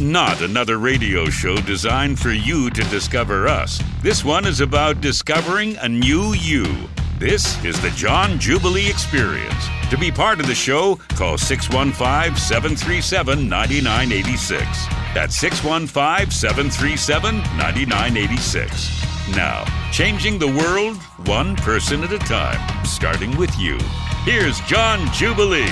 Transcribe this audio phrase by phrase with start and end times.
[0.00, 3.82] not another radio show designed for you to discover us.
[4.02, 6.66] This one is about discovering a new you.
[7.18, 9.66] This is the John Jubilee Experience.
[9.90, 14.86] To be part of the show, call 615 737 9986.
[15.14, 19.36] That's 615 737 9986.
[19.36, 23.78] Now, changing the world one person at a time, starting with you.
[24.24, 25.66] Here's John Jubilee.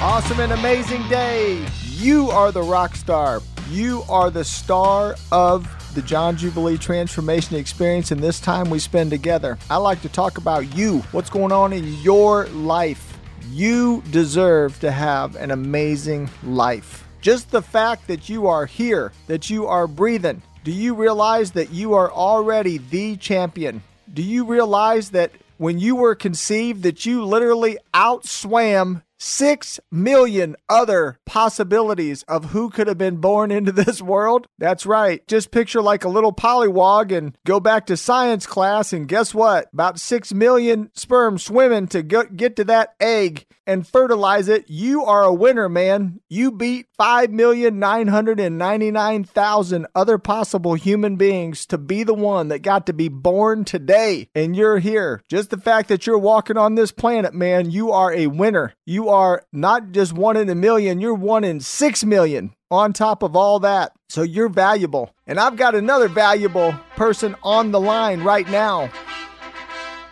[0.00, 1.66] Awesome and amazing day.
[1.98, 3.40] You are the rock star.
[3.70, 9.12] You are the star of the John Jubilee Transformation Experience, and this time we spend
[9.12, 9.56] together.
[9.70, 13.16] I like to talk about you, what's going on in your life.
[13.48, 17.06] You deserve to have an amazing life.
[17.20, 21.70] Just the fact that you are here, that you are breathing, do you realize that
[21.70, 23.84] you are already the champion?
[24.12, 31.18] Do you realize that when you were conceived that you literally outswam Six million other
[31.24, 34.48] possibilities of who could have been born into this world.
[34.58, 35.26] That's right.
[35.26, 39.68] Just picture like a little pollywog and go back to science class, and guess what?
[39.72, 44.68] About six million sperm swimming to go- get to that egg and fertilize it.
[44.68, 46.20] You are a winner, man.
[46.28, 53.08] You beat 5,999,000 other possible human beings to be the one that got to be
[53.08, 54.28] born today.
[54.34, 55.22] And you're here.
[55.28, 58.74] Just the fact that you're walking on this planet, man, you are a winner.
[58.84, 59.13] You are
[59.52, 63.60] not just one in a million, you're one in six million on top of all
[63.60, 63.92] that.
[64.08, 65.14] So you're valuable.
[65.26, 68.90] And I've got another valuable person on the line right now.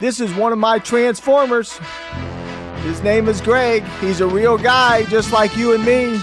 [0.00, 1.78] This is one of my transformers.
[2.82, 3.84] His name is Greg.
[4.00, 6.20] He's a real guy, just like you and me.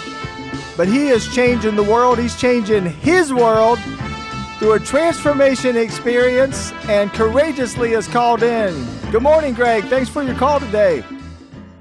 [0.75, 2.19] But he is changing the world.
[2.19, 3.79] He's changing his world
[4.59, 8.85] through a transformation experience and courageously is called in.
[9.11, 9.85] Good morning, Greg.
[9.85, 11.03] Thanks for your call today.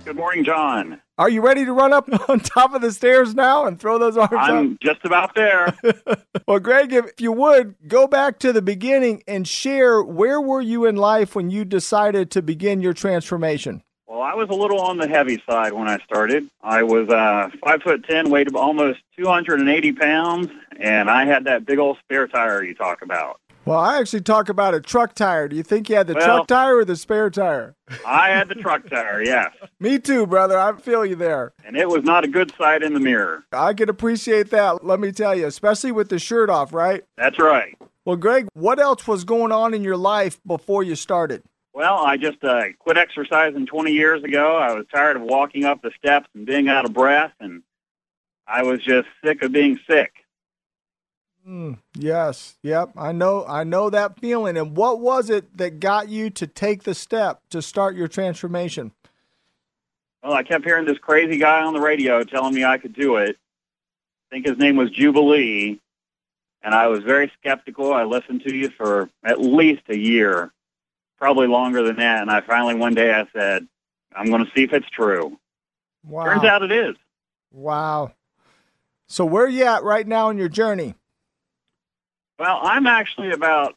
[0.09, 1.03] Good morning, John.
[1.19, 4.17] Are you ready to run up on top of the stairs now and throw those
[4.17, 4.81] arms I'm up?
[4.81, 5.77] just about there.
[6.49, 10.87] well, Greg, if you would go back to the beginning and share where were you
[10.87, 13.83] in life when you decided to begin your transformation?
[14.07, 16.49] well, I was a little on the heavy side when I started.
[16.63, 20.49] I was uh, five foot ten, weighed almost 280 pounds,
[20.81, 23.41] and I had that big old spare tire you talk about.
[23.69, 25.47] Well, I actually talk about a truck tire.
[25.49, 27.75] Do you think you had the Well- truck tire or the spare tire?
[28.07, 30.59] I had the truck tire, yes, Me too, brother.
[30.59, 31.53] I feel you there.
[31.65, 33.45] and it was not a good sight in the mirror.
[33.53, 37.05] I can appreciate that, let me tell you, especially with the shirt off, right?
[37.17, 37.77] That's right.
[38.05, 41.43] Well, Greg, what else was going on in your life before you started?
[41.75, 44.57] Well, I just uh, quit exercising 20 years ago.
[44.57, 47.63] I was tired of walking up the steps and being out of breath, and
[48.47, 50.13] I was just sick of being sick.
[51.49, 52.91] Mm, yes, yep.
[52.95, 54.59] I know I know that feeling.
[54.59, 58.93] And what was it that got you to take the step to start your transformation?
[60.23, 63.17] Well, I kept hearing this crazy guy on the radio telling me I could do
[63.17, 63.39] it.
[64.31, 65.81] I think his name was Jubilee,
[66.61, 67.95] and I was very skeptical.
[67.95, 70.53] I listened to you for at least a year,
[71.17, 73.67] probably longer than that, and I finally one day I said,
[74.15, 75.39] "I'm going to see if it's true."
[76.05, 76.25] Wow.
[76.25, 76.95] Turns out it is.
[77.53, 78.13] Wow.
[79.07, 80.95] So where are you at right now in your journey?
[82.39, 83.75] Well, I'm actually about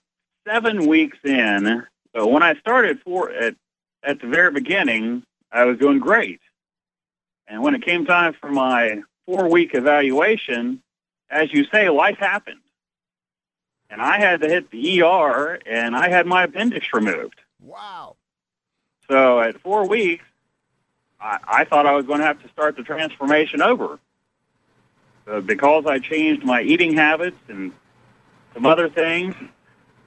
[0.48, 1.84] seven weeks in.
[2.14, 3.56] But when I started for at
[4.04, 6.42] at the very beginning, I was doing great,
[7.48, 10.82] and when it came time for my four week evaluation,
[11.30, 12.62] as you say, life happened,
[13.90, 17.40] and I had to hit the ER, and I had my appendix removed.
[17.62, 18.16] Wow.
[19.10, 20.26] So at four weeks,
[21.20, 24.00] I, I thought I was going to have to start the transformation over.
[25.26, 27.72] So because I changed my eating habits and
[28.54, 29.36] some other things,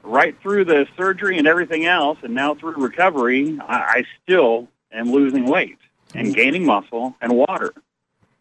[0.02, 5.10] right through the surgery and everything else, and now through recovery, I, I still am
[5.12, 5.78] losing weight
[6.14, 7.72] and gaining muscle and water,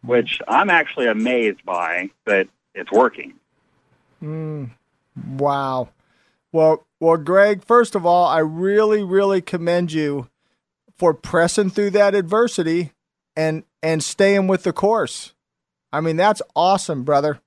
[0.02, 3.34] which I'm actually amazed by that it's working.
[4.22, 4.70] Mm,
[5.28, 5.88] wow.
[6.52, 7.64] Well, well, Greg.
[7.64, 10.28] First of all, I really, really commend you
[10.96, 12.92] for pressing through that adversity
[13.36, 15.34] and and staying with the course.
[15.92, 17.40] I mean, that's awesome, brother.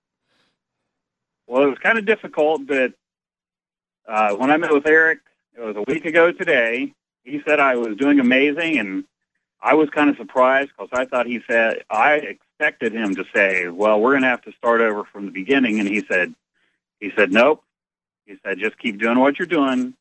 [1.47, 2.93] Well, it was kind of difficult, but
[4.07, 5.19] uh, when I met with Eric,
[5.57, 6.93] it was a week ago today.
[7.23, 9.05] He said I was doing amazing, and
[9.61, 13.69] I was kind of surprised because I thought he said I expected him to say,
[13.69, 16.33] "Well, we're going to have to start over from the beginning," and he said,
[16.99, 17.63] "He said nope."
[18.25, 19.93] He said, "Just keep doing what you're doing,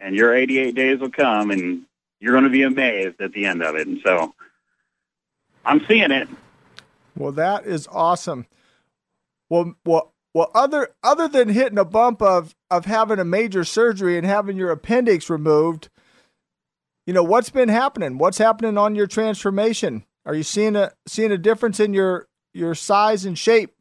[0.00, 1.82] and your 88 days will come, and
[2.18, 4.34] you're going to be amazed at the end of it." And so,
[5.64, 6.28] I'm seeing it.
[7.16, 8.46] Well, that is awesome.
[9.48, 10.50] Well, well, well.
[10.54, 14.70] Other other than hitting a bump of of having a major surgery and having your
[14.70, 15.88] appendix removed,
[17.06, 18.18] you know what's been happening?
[18.18, 20.04] What's happening on your transformation?
[20.24, 23.74] Are you seeing a seeing a difference in your your size and shape?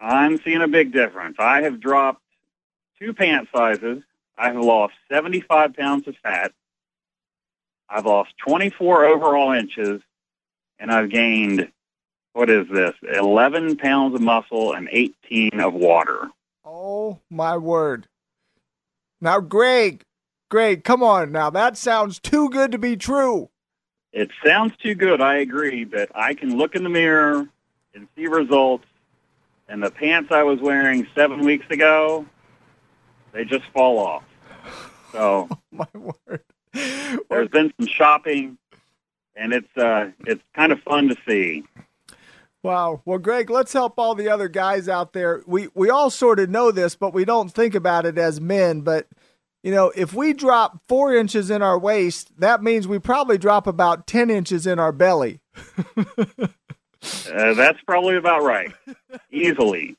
[0.00, 1.36] I'm seeing a big difference.
[1.38, 2.22] I have dropped
[2.98, 4.02] two pant sizes.
[4.36, 6.52] I have lost 75 pounds of fat.
[7.88, 10.00] I've lost 24 overall inches,
[10.78, 11.70] and I've gained,
[12.32, 16.30] what is this, 11 pounds of muscle and 18 of water.
[16.64, 18.06] Oh, my word.
[19.20, 20.04] Now, Greg,
[20.50, 21.50] Greg, come on now.
[21.50, 23.50] That sounds too good to be true.
[24.12, 27.48] It sounds too good, I agree, but I can look in the mirror
[27.94, 28.84] and see results.
[29.68, 32.26] And the pants I was wearing seven weeks ago,
[33.32, 34.24] they just fall off.
[35.12, 36.42] So, oh, my word.
[37.30, 38.58] There's been some shopping,
[39.36, 41.64] and it's uh, it's kind of fun to see.
[42.62, 43.02] Wow.
[43.04, 45.42] Well, Greg, let's help all the other guys out there.
[45.46, 48.82] We we all sort of know this, but we don't think about it as men.
[48.82, 49.08] But
[49.62, 53.66] you know, if we drop four inches in our waist, that means we probably drop
[53.66, 55.40] about ten inches in our belly.
[55.96, 58.72] uh, that's probably about right,
[59.30, 59.96] easily.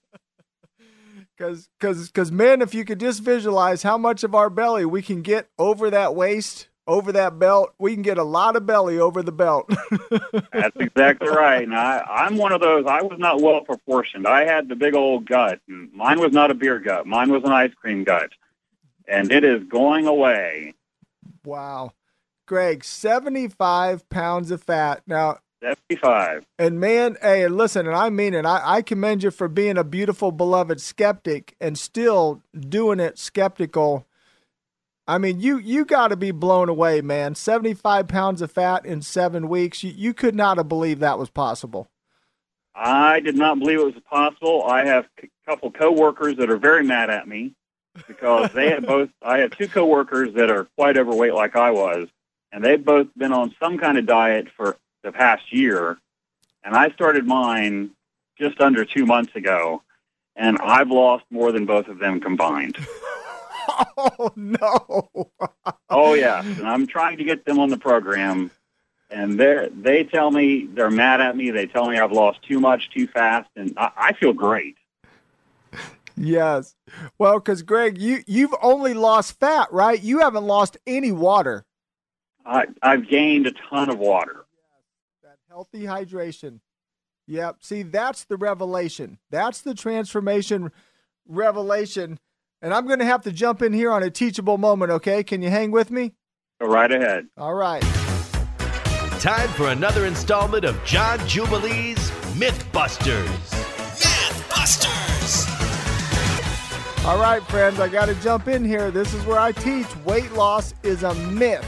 [1.38, 5.02] Because, because, because, men, if you could just visualize how much of our belly we
[5.02, 9.00] can get over that waist, over that belt, we can get a lot of belly
[9.00, 9.70] over the belt.
[10.52, 11.64] That's exactly right.
[11.64, 12.86] And I, I'm one of those.
[12.88, 14.28] I was not well proportioned.
[14.28, 15.60] I had the big old gut.
[15.68, 17.06] And mine was not a beer gut.
[17.06, 18.32] Mine was an ice cream gut,
[19.08, 20.74] and it is going away.
[21.46, 21.92] Wow,
[22.46, 25.04] Greg, seventy-five pounds of fat.
[25.08, 26.46] Now 75.
[26.60, 28.46] And man, hey, listen, and I mean it.
[28.46, 34.06] I, I commend you for being a beautiful, beloved skeptic and still doing it skeptical.
[35.08, 37.36] I mean, you you got to be blown away, man.
[37.36, 39.84] 75 pounds of fat in seven weeks.
[39.84, 41.90] You, you could not have believed that was possible.
[42.76, 44.64] I did not believe it was possible.
[44.64, 47.54] I have a couple coworkers that are very mad at me
[48.08, 49.10] because they have both.
[49.22, 52.08] I have two coworkers that are quite overweight, like I was,
[52.52, 55.98] and they've both been on some kind of diet for the past year,
[56.64, 57.92] and I started mine
[58.40, 59.84] just under two months ago,
[60.36, 62.78] and I've lost more than both of them combined.
[63.98, 65.32] oh no!
[65.90, 68.52] oh yes, and I'm trying to get them on the program,
[69.10, 71.52] and they they tell me they're mad at me.
[71.52, 74.76] They tell me I've lost too much too fast, and I, I feel great.
[76.16, 76.76] Yes,
[77.18, 80.02] well, because Greg, you you've only lost fat, right?
[80.02, 81.66] You haven't lost any water.
[82.46, 84.46] I, I've gained a ton of water.
[85.24, 86.60] That healthy hydration.
[87.28, 87.58] Yep.
[87.62, 89.18] See, that's the revelation.
[89.30, 90.72] That's the transformation
[91.28, 92.20] revelation.
[92.64, 95.22] And I'm going to have to jump in here on a teachable moment, okay?
[95.22, 96.14] Can you hang with me?
[96.62, 97.28] Go right ahead.
[97.38, 97.82] All right.
[99.20, 103.28] Time for another installment of John Jubilee's Mythbusters.
[104.00, 105.46] Mythbusters.
[107.06, 108.92] All right, friends, I got to jump in here.
[108.92, 111.66] This is where I teach weight loss is a myth.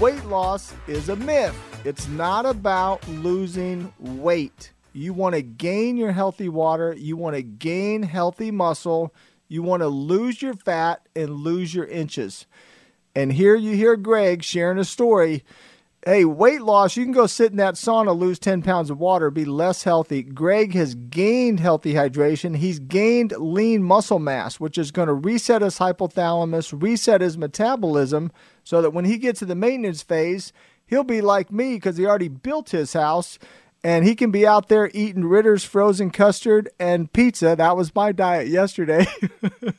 [0.00, 1.54] Weight loss is a myth.
[1.84, 4.72] It's not about losing weight.
[4.94, 9.14] You want to gain your healthy water, you want to gain healthy muscle,
[9.50, 12.46] you want to lose your fat and lose your inches.
[13.16, 15.44] And here you hear Greg sharing a story.
[16.06, 19.28] Hey, weight loss, you can go sit in that sauna, lose 10 pounds of water,
[19.28, 20.22] be less healthy.
[20.22, 22.56] Greg has gained healthy hydration.
[22.56, 28.30] He's gained lean muscle mass, which is going to reset his hypothalamus, reset his metabolism,
[28.62, 30.52] so that when he gets to the maintenance phase,
[30.86, 33.38] he'll be like me because he already built his house
[33.82, 37.56] and he can be out there eating Ritter's frozen custard and pizza.
[37.56, 39.06] That was my diet yesterday.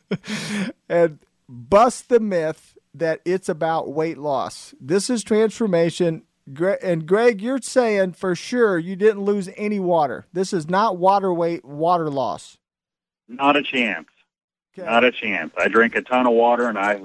[0.89, 4.73] and bust the myth that it's about weight loss.
[4.79, 6.23] This is transformation.
[6.81, 10.25] And Greg, you're saying for sure you didn't lose any water.
[10.33, 12.57] This is not water weight, water loss.
[13.27, 14.07] Not a chance.
[14.73, 14.89] Okay.
[14.89, 15.53] Not a chance.
[15.57, 17.01] I drink a ton of water and I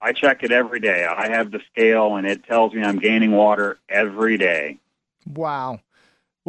[0.00, 1.04] I check it every day.
[1.04, 4.78] I have the scale, and it tells me I'm gaining water every day.
[5.26, 5.80] Wow.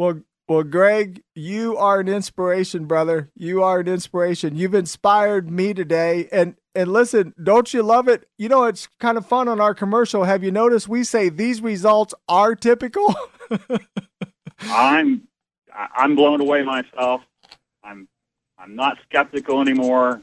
[0.00, 3.30] Well, well, Greg, you are an inspiration, brother.
[3.34, 4.56] You are an inspiration.
[4.56, 6.26] You've inspired me today.
[6.32, 8.26] And and listen, don't you love it?
[8.38, 10.24] You know, it's kind of fun on our commercial.
[10.24, 13.14] Have you noticed we say these results are typical?
[14.62, 15.28] I'm
[15.94, 17.20] I'm blown away myself.
[17.84, 18.08] I'm
[18.58, 20.22] I'm not skeptical anymore.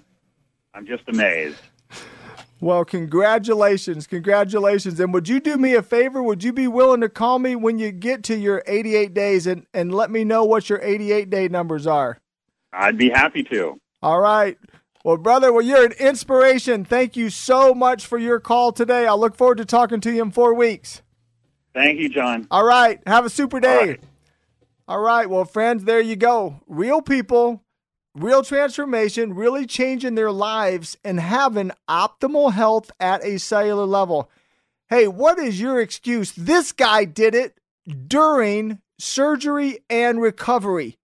[0.73, 1.61] I'm just amazed.
[2.59, 4.07] Well, congratulations.
[4.07, 4.99] Congratulations.
[4.99, 6.23] And would you do me a favor?
[6.23, 9.67] Would you be willing to call me when you get to your 88 days and,
[9.73, 12.17] and let me know what your 88 day numbers are?
[12.73, 13.79] I'd be happy to.
[14.01, 14.57] All right.
[15.03, 16.83] Well, brother, well, you're an inspiration.
[16.83, 19.05] Thank you so much for your call today.
[19.05, 21.01] I look forward to talking to you in four weeks.
[21.73, 22.47] Thank you, John.
[22.49, 22.99] All right.
[23.05, 23.77] Have a super day.
[23.77, 24.03] All right.
[24.87, 25.29] All right.
[25.29, 26.61] Well, friends, there you go.
[26.67, 27.61] Real people
[28.17, 34.29] real transformation, really changing their lives and having optimal health at a cellular level.
[34.89, 36.31] Hey, what is your excuse?
[36.31, 37.57] This guy did it
[38.07, 40.97] during surgery and recovery.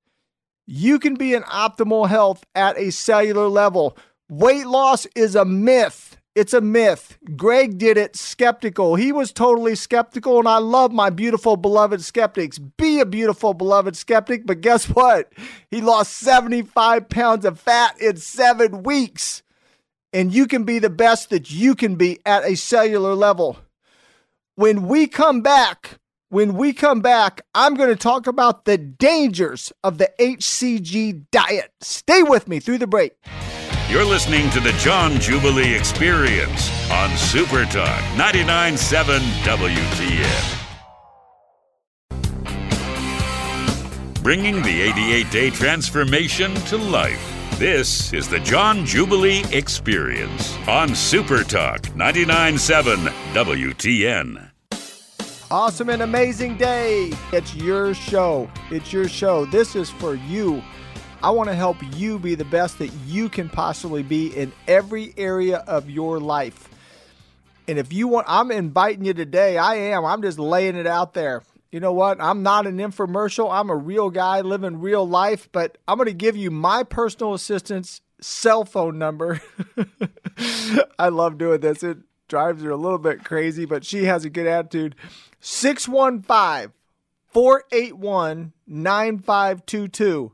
[0.65, 3.97] You can be in optimal health at a cellular level.
[4.29, 6.12] Weight loss is a myth.
[6.35, 7.19] It's a myth.
[7.35, 8.95] Greg did it skeptical.
[8.95, 12.57] He was totally skeptical, and I love my beautiful, beloved skeptics.
[12.57, 15.31] Be a beautiful, beloved skeptic, but guess what?
[15.69, 19.43] He lost 75 pounds of fat in seven weeks.
[20.11, 23.57] And you can be the best that you can be at a cellular level.
[24.55, 25.99] When we come back,
[26.29, 31.71] when we come back, I'm going to talk about the dangers of the HCG diet.
[31.81, 33.13] Stay with me through the break.
[33.93, 40.59] You're listening to the John Jubilee Experience on Super Talk 99.7 WTN.
[44.23, 47.21] Bringing the 88 day transformation to life.
[47.59, 52.95] This is the John Jubilee Experience on Super Talk 99.7
[53.35, 54.49] WTN.
[55.51, 57.13] Awesome and amazing day.
[57.31, 58.49] It's your show.
[58.71, 59.45] It's your show.
[59.45, 60.63] This is for you.
[61.23, 65.13] I want to help you be the best that you can possibly be in every
[65.15, 66.67] area of your life.
[67.65, 69.57] And if you want, I'm inviting you today.
[69.57, 70.03] I am.
[70.03, 71.41] I'm just laying it out there.
[71.71, 72.19] You know what?
[72.19, 73.49] I'm not an infomercial.
[73.49, 77.33] I'm a real guy living real life, but I'm going to give you my personal
[77.33, 79.39] assistant's cell phone number.
[80.99, 81.83] I love doing this.
[81.83, 84.97] It drives her a little bit crazy, but she has a good attitude.
[85.39, 86.73] 615
[87.29, 90.33] 481 9522.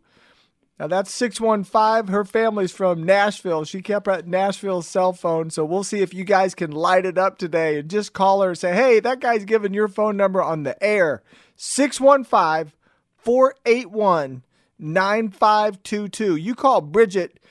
[0.79, 2.13] Now that's 615.
[2.13, 3.65] Her family's from Nashville.
[3.65, 5.49] She kept Nashville's cell phone.
[5.49, 8.49] So we'll see if you guys can light it up today and just call her
[8.49, 11.21] and say, hey, that guy's giving your phone number on the air.
[11.57, 12.71] 615
[13.17, 14.43] 481
[14.79, 16.37] 9522.
[16.37, 17.41] You call Bridget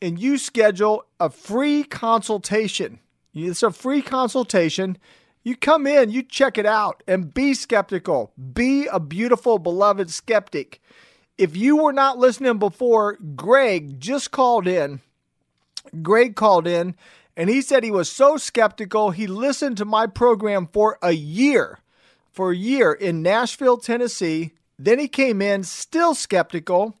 [0.00, 3.00] and you schedule a free consultation.
[3.34, 4.98] It's a free consultation.
[5.42, 8.32] You come in, you check it out, and be skeptical.
[8.52, 10.80] Be a beautiful, beloved skeptic
[11.38, 15.00] if you were not listening before, Greg just called in.
[16.02, 16.96] Greg called in
[17.36, 21.78] and he said he was so skeptical he listened to my program for a year.
[22.32, 24.52] For a year in Nashville, Tennessee.
[24.78, 26.96] Then he came in still skeptical,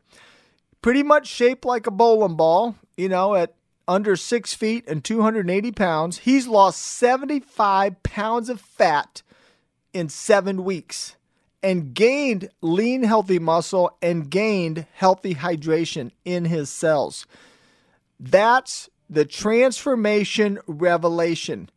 [0.82, 3.54] pretty much shaped like a bowling ball, you know, at
[3.86, 6.18] under six feet and 280 pounds.
[6.18, 9.22] He's lost 75 pounds of fat
[9.92, 11.16] in seven weeks
[11.62, 17.26] and gained lean, healthy muscle and gained healthy hydration in his cells.
[18.20, 21.70] That's the transformation revelation.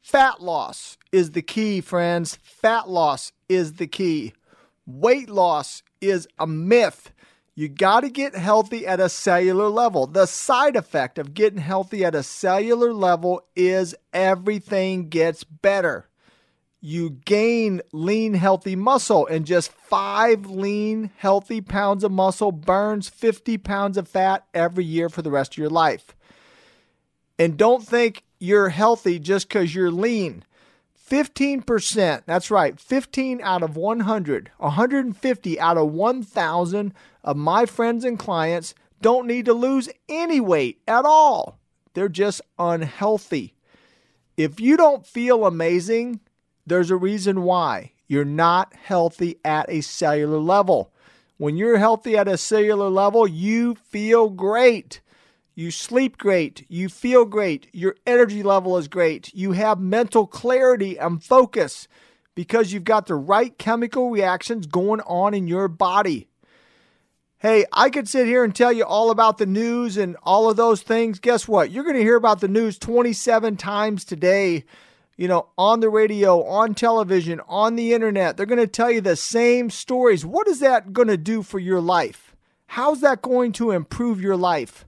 [0.00, 2.36] Fat loss is the key, friends.
[2.42, 4.32] Fat loss is the key.
[4.86, 7.12] Weight loss is a myth.
[7.54, 10.06] You got to get healthy at a cellular level.
[10.06, 16.09] The side effect of getting healthy at a cellular level is everything gets better
[16.80, 23.58] you gain lean, healthy muscle, and just five lean, healthy pounds of muscle burns 50
[23.58, 26.16] pounds of fat every year for the rest of your life.
[27.38, 30.44] And don't think you're healthy just because you're lean.
[31.10, 36.94] 15%, that's right, 15 out of 100, 150 out of 1,000
[37.24, 41.58] of my friends and clients don't need to lose any weight at all.
[41.94, 43.54] They're just unhealthy.
[44.36, 46.20] If you don't feel amazing,
[46.66, 50.92] there's a reason why you're not healthy at a cellular level.
[51.36, 55.00] When you're healthy at a cellular level, you feel great.
[55.54, 56.66] You sleep great.
[56.68, 57.68] You feel great.
[57.72, 59.32] Your energy level is great.
[59.34, 61.88] You have mental clarity and focus
[62.34, 66.28] because you've got the right chemical reactions going on in your body.
[67.38, 70.56] Hey, I could sit here and tell you all about the news and all of
[70.56, 71.18] those things.
[71.18, 71.70] Guess what?
[71.70, 74.64] You're going to hear about the news 27 times today
[75.20, 78.38] you know, on the radio, on television, on the internet.
[78.38, 80.24] They're going to tell you the same stories.
[80.24, 82.34] What is that going to do for your life?
[82.68, 84.86] How's that going to improve your life?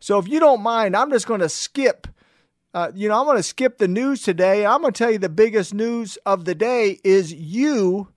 [0.00, 2.06] So, if you don't mind, I'm just going to skip.
[2.74, 4.66] Uh, you know, I'm going to skip the news today.
[4.66, 8.08] I'm going to tell you the biggest news of the day is you,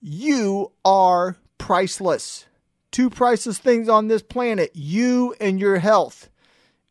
[0.00, 2.46] you are priceless.
[2.92, 6.30] Two priceless things on this planet you and your health.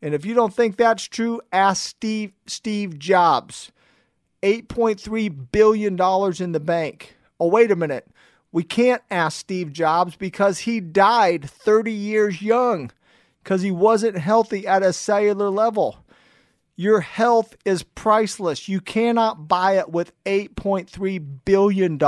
[0.00, 3.72] And if you don't think that's true, ask Steve, Steve Jobs.
[4.44, 5.98] $8.3 billion
[6.38, 7.16] in the bank.
[7.40, 8.06] Oh, wait a minute.
[8.52, 12.92] We can't ask Steve Jobs because he died 30 years young
[13.42, 16.04] because he wasn't healthy at a cellular level.
[16.76, 18.68] Your health is priceless.
[18.68, 21.98] You cannot buy it with $8.3 billion.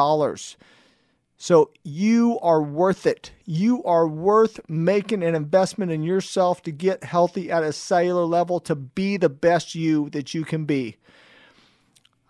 [1.38, 3.32] So you are worth it.
[3.44, 8.60] You are worth making an investment in yourself to get healthy at a cellular level
[8.60, 10.96] to be the best you that you can be.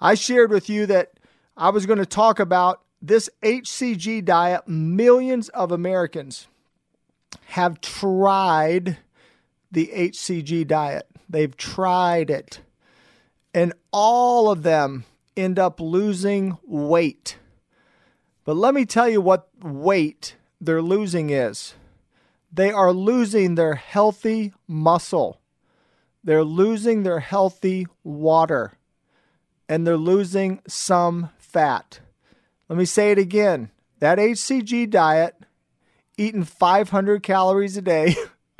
[0.00, 1.12] I shared with you that
[1.56, 6.48] I was going to talk about this HCG diet, millions of Americans
[7.46, 8.98] have tried
[9.70, 11.06] the HCG diet.
[11.28, 12.60] They've tried it.
[13.54, 15.04] And all of them
[15.36, 17.38] end up losing weight.
[18.44, 21.74] But let me tell you what weight they're losing is.
[22.52, 25.40] They are losing their healthy muscle.
[26.22, 28.72] They're losing their healthy water.
[29.68, 32.00] And they're losing some fat.
[32.68, 33.70] Let me say it again.
[33.98, 35.34] That HCG diet,
[36.16, 38.14] eating 500 calories a day.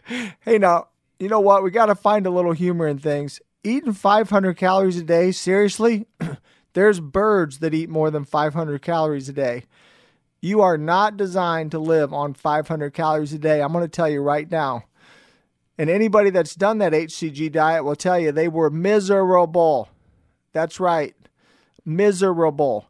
[0.40, 1.62] hey, now, you know what?
[1.62, 3.40] We got to find a little humor in things.
[3.62, 6.06] Eating 500 calories a day, seriously?
[6.72, 9.64] There's birds that eat more than 500 calories a day.
[10.40, 13.62] You are not designed to live on 500 calories a day.
[13.62, 14.84] I'm going to tell you right now.
[15.78, 19.88] And anybody that's done that HCG diet will tell you they were miserable.
[20.56, 21.14] That's right.
[21.84, 22.86] Miserable.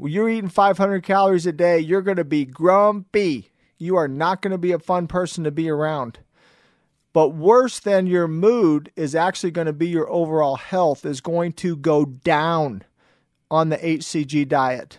[0.00, 3.50] You're eating 500 calories a day, you're going to be grumpy.
[3.76, 6.20] You are not going to be a fun person to be around.
[7.12, 11.52] But worse than your mood is actually going to be your overall health is going
[11.52, 12.82] to go down
[13.50, 14.98] on the HCG diet.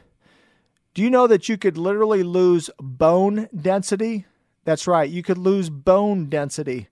[0.94, 4.28] Do you know that you could literally lose bone density?
[4.66, 6.90] That's right, you could lose bone density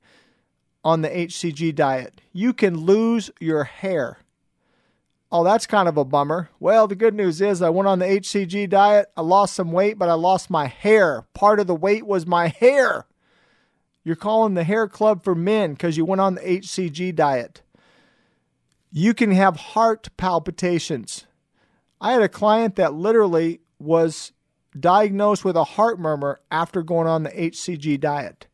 [0.84, 2.22] on the HCG diet.
[2.34, 4.18] You can lose your hair.
[5.38, 6.50] Oh, that's kind of a bummer.
[6.62, 9.08] Well, the good news is I went on the HCG diet.
[9.18, 11.26] I lost some weight, but I lost my hair.
[11.34, 13.06] Part of the weight was my hair.
[14.06, 17.64] You're calling the hair club for men because you went on the HCG diet.
[18.94, 21.26] You can have heart palpitations.
[22.00, 24.32] I had a client that literally was
[24.80, 28.48] diagnosed with a heart murmur after going on the HCG diet.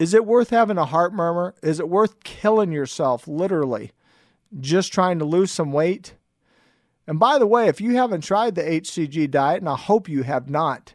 [0.00, 1.54] Is it worth having a heart murmur?
[1.62, 3.92] Is it worth killing yourself, literally,
[4.60, 6.14] just trying to lose some weight?
[7.06, 10.22] And by the way, if you haven't tried the HCG diet, and I hope you
[10.22, 10.94] have not,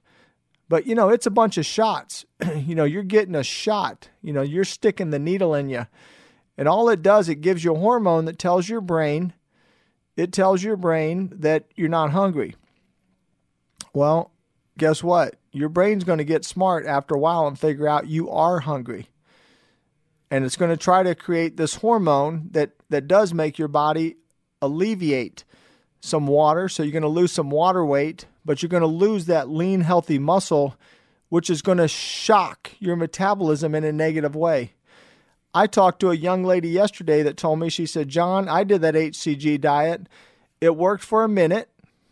[0.67, 2.25] but you know, it's a bunch of shots.
[2.55, 4.09] you know, you're getting a shot.
[4.21, 5.87] You know, you're sticking the needle in you.
[6.57, 9.34] And all it does, it gives you a hormone that tells your brain,
[10.17, 12.55] it tells your brain that you're not hungry.
[13.93, 14.31] Well,
[14.77, 15.36] guess what?
[15.51, 19.07] Your brain's going to get smart after a while and figure out you are hungry.
[20.31, 24.17] And it's going to try to create this hormone that, that does make your body
[24.61, 25.43] alleviate
[26.01, 26.69] some water.
[26.69, 29.81] So you're going to lose some water weight, but you're going to lose that lean,
[29.81, 30.75] healthy muscle,
[31.29, 34.73] which is going to shock your metabolism in a negative way.
[35.53, 38.81] I talked to a young lady yesterday that told me, she said, John, I did
[38.81, 40.07] that HCG diet.
[40.61, 41.69] It worked for a minute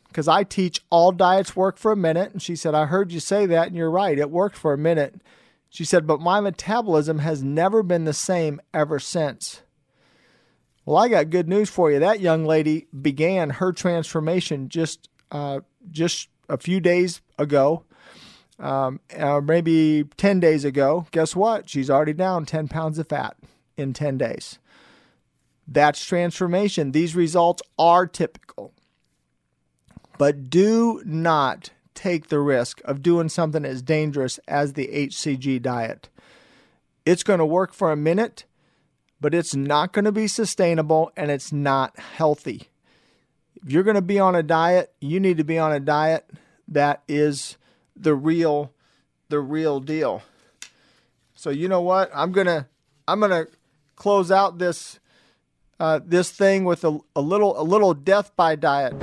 [0.08, 2.32] because I teach all diets work for a minute.
[2.32, 4.17] And she said, I heard you say that, and you're right.
[4.17, 5.21] It worked for a minute.
[5.69, 9.62] She said, but my metabolism has never been the same ever since.
[10.86, 11.99] Well, I got good news for you.
[11.99, 15.60] That young lady began her transformation just uh,
[15.91, 17.84] just a few days ago,
[18.60, 21.06] um, uh, maybe 10 days ago.
[21.12, 21.69] Guess what?
[21.69, 23.36] She's already down 10 pounds of fat
[23.75, 24.60] in 10 days.
[25.67, 26.93] That's transformation.
[26.93, 28.73] These results are typical.
[30.17, 36.10] But do not take the risk of doing something as dangerous as the HCG diet.
[37.06, 38.46] It's going to work for a minute,
[39.20, 42.70] but it's not going to be sustainable and it's not healthy.
[43.56, 46.30] If you're going to be on a diet, you need to be on a diet
[46.68, 47.58] that is
[47.96, 48.72] the real
[49.30, 50.22] the real deal.
[51.34, 52.12] So you know what?
[52.14, 52.68] I'm going to
[53.08, 53.52] I'm going to
[53.96, 55.00] close out this
[55.80, 58.94] uh, this thing with a, a little a little death by diet.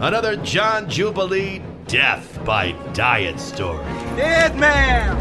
[0.00, 3.84] Another John Jubilee death by diet story.
[4.14, 5.20] Dead man!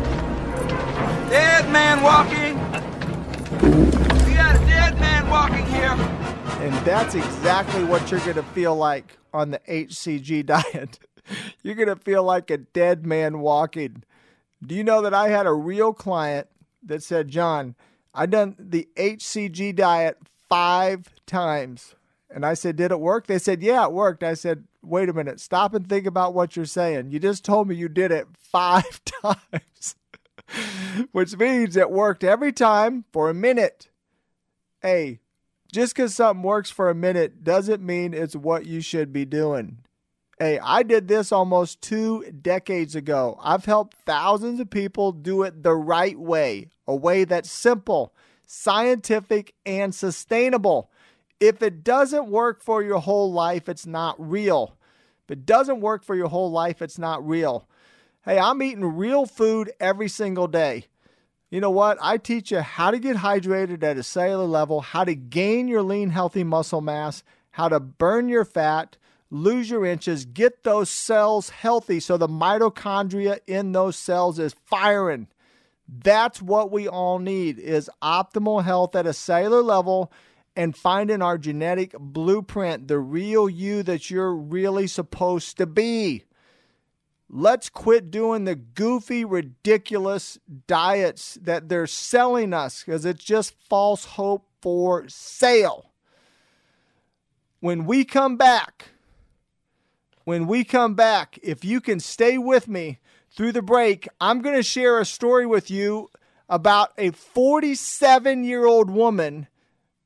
[1.28, 2.54] Dead man walking!
[4.28, 5.94] We got a dead man walking here!
[6.62, 11.00] And that's exactly what you're going to feel like on the HCG diet.
[11.64, 14.04] you're going to feel like a dead man walking.
[14.64, 16.50] Do you know that I had a real client
[16.84, 17.74] that said, John,
[18.14, 21.96] I done the HCG diet five times.
[22.30, 23.26] And I said, Did it work?
[23.26, 24.24] They said, Yeah, it worked.
[24.24, 25.40] I said, Wait a minute.
[25.40, 27.12] Stop and think about what you're saying.
[27.12, 29.96] You just told me you did it five times,
[31.12, 33.90] which means it worked every time for a minute.
[34.82, 35.20] Hey,
[35.72, 39.80] just because something works for a minute doesn't mean it's what you should be doing.
[40.40, 43.38] Hey, I did this almost two decades ago.
[43.44, 48.14] I've helped thousands of people do it the right way, a way that's simple,
[48.46, 50.90] scientific, and sustainable.
[51.40, 54.78] If it doesn't work for your whole life, it's not real.
[55.26, 57.68] If it doesn't work for your whole life, it's not real.
[58.26, 60.86] Hey, I'm eating real food every single day.
[61.50, 61.98] You know what?
[62.02, 65.82] I teach you how to get hydrated at a cellular level, how to gain your
[65.82, 68.98] lean, healthy muscle mass, how to burn your fat,
[69.32, 75.28] lose your inches, get those cells healthy so the mitochondria in those cells is firing.
[75.88, 80.12] That's what we all need is optimal health at a cellular level
[80.56, 86.24] and finding our genetic blueprint, the real you that you're really supposed to be.
[87.30, 94.06] Let's quit doing the goofy, ridiculous diets that they're selling us because it's just false
[94.06, 95.92] hope for sale.
[97.60, 98.90] When we come back,
[100.24, 103.00] when we come back, if you can stay with me
[103.32, 106.10] through the break, I'm going to share a story with you
[106.48, 109.48] about a 47 year old woman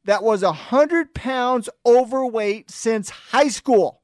[0.06, 4.02] that was 100 pounds overweight since high school.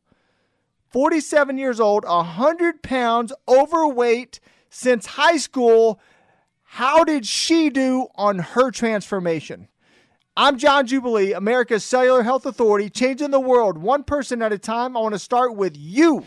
[0.91, 5.99] 47 years old, 100 pounds overweight since high school.
[6.63, 9.67] How did she do on her transformation?
[10.37, 14.95] I'm John Jubilee, America's Cellular Health Authority, changing the world one person at a time.
[14.95, 16.25] I want to start with you.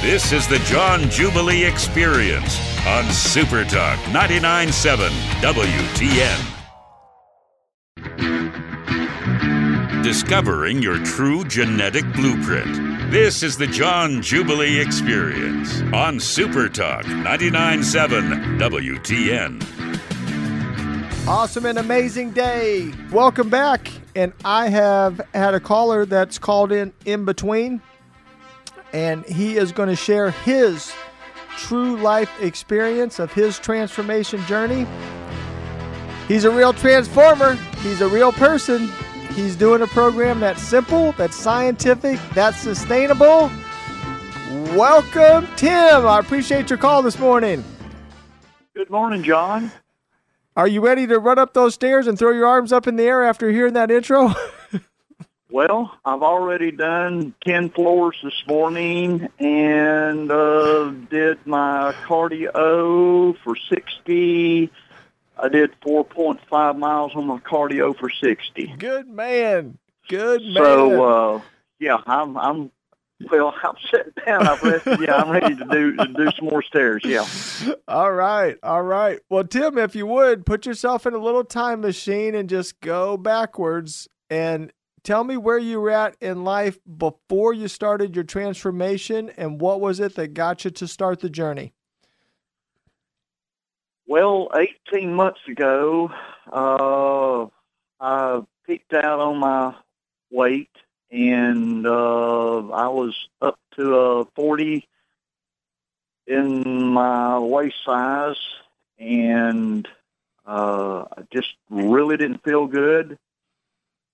[0.00, 5.10] This is the John Jubilee Experience on Super Talk 99.7
[5.42, 6.59] WTN.
[10.02, 13.10] Discovering your true genetic blueprint.
[13.12, 19.62] This is the John Jubilee Experience on Super Talk 99.7 WTN.
[21.28, 22.94] Awesome and amazing day.
[23.12, 23.90] Welcome back.
[24.16, 27.82] And I have had a caller that's called in in between,
[28.94, 30.94] and he is going to share his
[31.58, 34.86] true life experience of his transformation journey.
[36.26, 38.90] He's a real transformer, he's a real person.
[39.32, 43.50] He's doing a program that's simple, that's scientific, that's sustainable.
[44.74, 46.06] Welcome, Tim.
[46.06, 47.62] I appreciate your call this morning.
[48.74, 49.70] Good morning, John.
[50.56, 53.04] Are you ready to run up those stairs and throw your arms up in the
[53.04, 54.34] air after hearing that intro?
[55.50, 64.70] well, I've already done 10 floors this morning and uh, did my cardio for 60
[65.42, 68.74] I did 4.5 miles on my cardio for 60.
[68.78, 69.78] Good man.
[70.08, 70.54] Good man.
[70.54, 71.40] So, uh,
[71.78, 72.70] yeah, I'm, I'm,
[73.30, 74.46] well, I'm sitting down.
[74.46, 75.00] I've rested.
[75.00, 77.02] Yeah, I'm ready to do to do some more stairs.
[77.04, 77.26] Yeah.
[77.88, 79.18] All right, all right.
[79.28, 83.16] Well, Tim, if you would put yourself in a little time machine and just go
[83.16, 84.72] backwards and
[85.02, 89.80] tell me where you were at in life before you started your transformation, and what
[89.80, 91.72] was it that got you to start the journey.
[94.10, 94.50] Well,
[94.92, 96.10] 18 months ago,
[96.52, 97.46] uh,
[98.00, 99.76] I peaked out on my
[100.32, 100.76] weight,
[101.12, 104.84] and uh, I was up to a 40
[106.26, 108.34] in my waist size,
[108.98, 109.86] and
[110.44, 113.16] uh, I just really didn't feel good.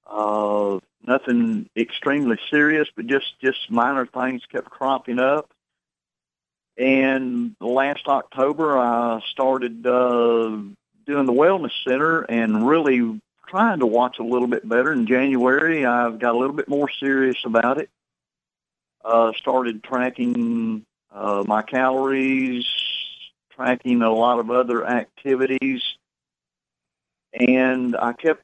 [0.06, 5.50] Uh, nothing extremely serious, but just just minor things kept cropping up.
[6.78, 10.58] And last October, I started uh,
[11.06, 14.92] doing the wellness center and really trying to watch a little bit better.
[14.92, 17.88] In January, I've got a little bit more serious about it.
[19.04, 20.84] Uh, started tracking
[21.14, 22.66] uh, my calories,
[23.52, 25.82] tracking a lot of other activities,
[27.32, 28.42] and I kept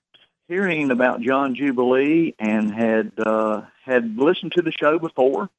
[0.48, 5.50] hearing about John Jubilee and had uh, had listened to the show before,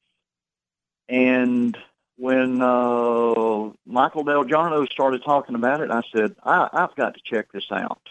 [1.09, 1.77] and
[2.17, 7.51] when uh, Michael Del started talking about it, I said, I, I've got to check
[7.51, 8.01] this out.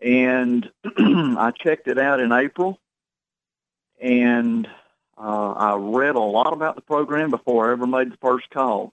[0.00, 2.78] And I checked it out in April,
[4.00, 4.66] and
[5.16, 8.92] uh, I read a lot about the program before I ever made the first call.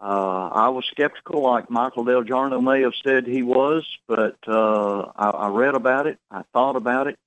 [0.00, 5.30] Uh, I was skeptical, like Michael Del may have said he was, but uh, I,
[5.30, 7.18] I read about it, I thought about it,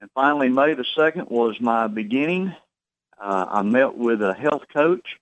[0.00, 2.54] and finally, May the 2nd was my beginning
[3.20, 5.16] uh, I met with a health coach.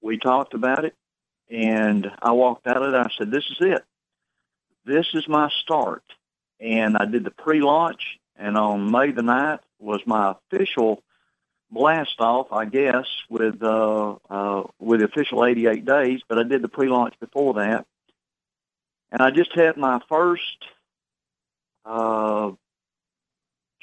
[0.00, 0.94] We talked about it,
[1.48, 2.96] and I walked out of it.
[2.96, 3.84] I said, "This is it.
[4.84, 6.02] This is my start."
[6.58, 11.02] And I did the pre-launch, and on May the 9th was my official
[11.70, 16.20] blast off, I guess, with uh, uh, with the official 88 days.
[16.28, 17.86] But I did the pre-launch before that,
[19.10, 20.64] and I just had my first
[21.84, 22.50] uh,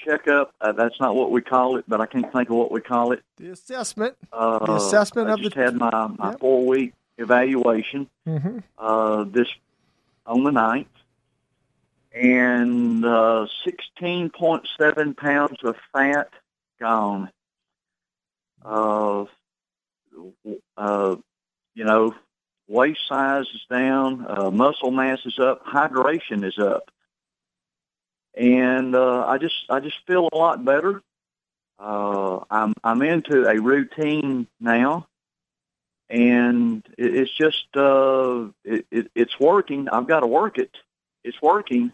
[0.03, 0.53] checkup.
[0.62, 3.12] Uh, that's not what we call it, but I can't think of what we call
[3.12, 3.21] it.
[3.38, 4.15] The assessment.
[4.31, 5.63] Uh, the assessment I of just the.
[5.63, 6.39] had my, my Yep.
[6.39, 8.63] four week evaluation Mhm.
[8.77, 9.47] uh, this
[10.25, 10.85] on the 9th,
[12.13, 16.29] and uh, 16.7 pounds of fat
[16.79, 17.29] gone.
[18.63, 19.25] Uh,
[20.77, 21.15] uh,
[21.75, 22.13] you know,
[22.67, 26.89] waist size is down, uh, muscle mass is up, hydration is up
[28.36, 31.02] and uh, I just I just feel a lot better.
[31.80, 35.08] uh, I'm I'm into a routine now,
[36.10, 39.89] and it, it's just uh, it, it, it's working.
[39.89, 40.76] I've got to work it.
[41.24, 41.92] It's working.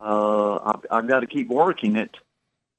[0.00, 2.16] Uh, I've, I've got to keep working it.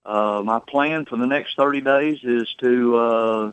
[0.05, 3.51] Uh, my plan for the next 30 days is to uh,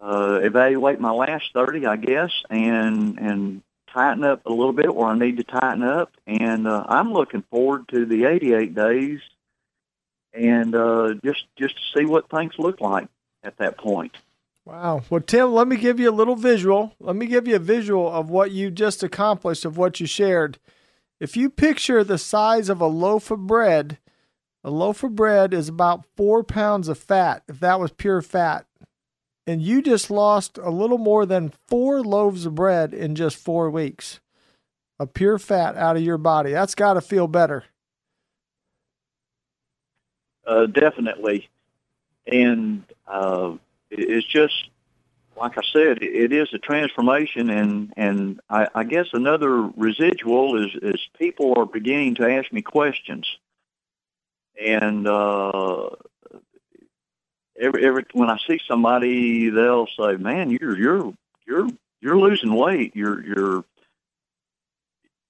[0.00, 5.08] uh, evaluate my last 30, I guess, and and tighten up a little bit where
[5.08, 6.12] I need to tighten up.
[6.26, 9.20] And uh, I'm looking forward to the 88 days
[10.34, 13.08] and uh, just just to see what things look like
[13.42, 14.16] at that point.
[14.64, 15.02] Wow.
[15.10, 16.94] Well, Tim, let me give you a little visual.
[17.00, 20.58] Let me give you a visual of what you just accomplished, of what you shared.
[21.18, 23.98] If you picture the size of a loaf of bread,
[24.62, 28.66] a loaf of bread is about four pounds of fat, if that was pure fat.
[29.46, 33.70] And you just lost a little more than four loaves of bread in just four
[33.70, 34.20] weeks
[35.00, 36.52] of pure fat out of your body.
[36.52, 37.64] That's got to feel better.
[40.46, 41.48] Uh, definitely.
[42.26, 43.54] And uh,
[43.90, 44.68] it's just,
[45.36, 47.50] like I said, it is a transformation.
[47.50, 52.62] And, and I, I guess another residual is, is people are beginning to ask me
[52.62, 53.26] questions.
[54.64, 55.90] And uh,
[57.60, 61.14] every, every when I see somebody, they'll say, "Man, you're you're
[61.46, 61.68] you're
[62.00, 62.94] you're losing weight.
[62.94, 63.64] You're you're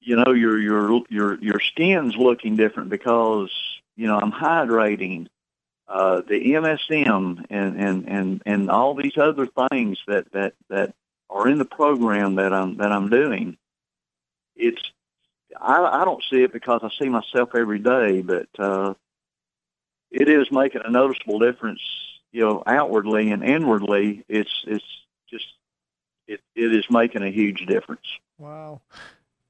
[0.01, 3.51] you know your your your your skin's looking different because
[3.97, 5.29] you know I'm hydrating,
[5.89, 10.95] uh, the MSM and and and and all these other things that that that
[11.31, 13.57] are in the program that I'm that I'm doing.
[14.57, 14.83] It's
[15.61, 18.95] I, I don't see it because I see myself every day, but uh,
[20.11, 21.81] it is making a noticeable difference.
[22.33, 24.85] You know, outwardly and inwardly, it's it's
[25.29, 25.47] just
[26.27, 28.07] it it is making a huge difference.
[28.39, 28.81] Wow.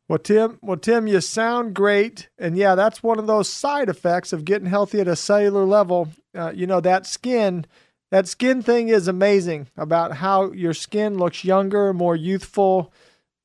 [0.09, 4.33] Well, Tim, well, Tim, you sound great, and yeah, that's one of those side effects
[4.33, 6.09] of getting healthy at a cellular level.
[6.35, 7.65] Uh, you know, that skin,
[8.11, 12.93] that skin thing is amazing about how your skin looks younger, more youthful.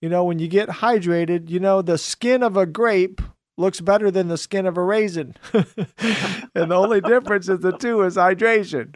[0.01, 3.21] You know, when you get hydrated, you know, the skin of a grape
[3.57, 8.03] looks better than the skin of a raisin, and the only difference is the two
[8.03, 8.95] is hydration.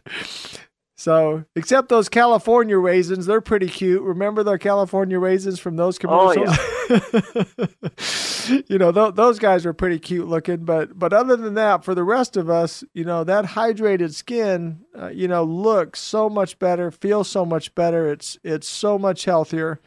[1.01, 4.03] So, except those California raisins, they're pretty cute.
[4.03, 6.55] Remember the California raisins from those commercials?
[6.55, 8.61] Oh, yeah.
[8.67, 11.95] you know, th- those guys are pretty cute looking, but but other than that, for
[11.95, 16.59] the rest of us, you know, that hydrated skin, uh, you know, looks so much
[16.59, 18.11] better, feels so much better.
[18.11, 19.79] It's it's so much healthier.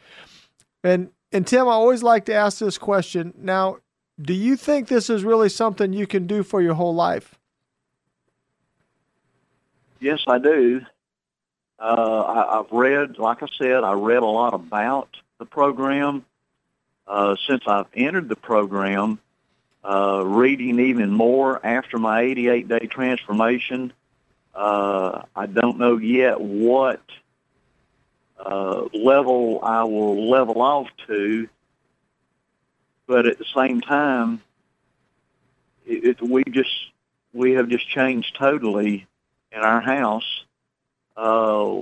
[0.83, 3.33] And and Tim, I always like to ask this question.
[3.37, 3.77] Now,
[4.21, 7.35] do you think this is really something you can do for your whole life?
[9.99, 10.81] Yes, I do.
[11.79, 16.25] Uh, I, I've read, like I said, I read a lot about the program.
[17.07, 19.19] Uh, since I've entered the program,
[19.83, 23.93] uh, reading even more after my 88 day transformation,
[24.55, 27.01] uh, I don't know yet what
[28.39, 31.47] uh, level I will level off to,
[33.07, 34.41] but at the same time,
[35.85, 36.91] it, it, we just
[37.33, 39.05] we have just changed totally
[39.51, 40.45] in our house
[41.17, 41.81] uh,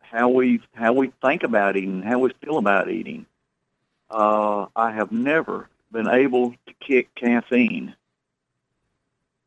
[0.00, 3.26] how we how we think about eating, how we feel about eating.
[4.10, 7.94] Uh, I have never been able to kick caffeine.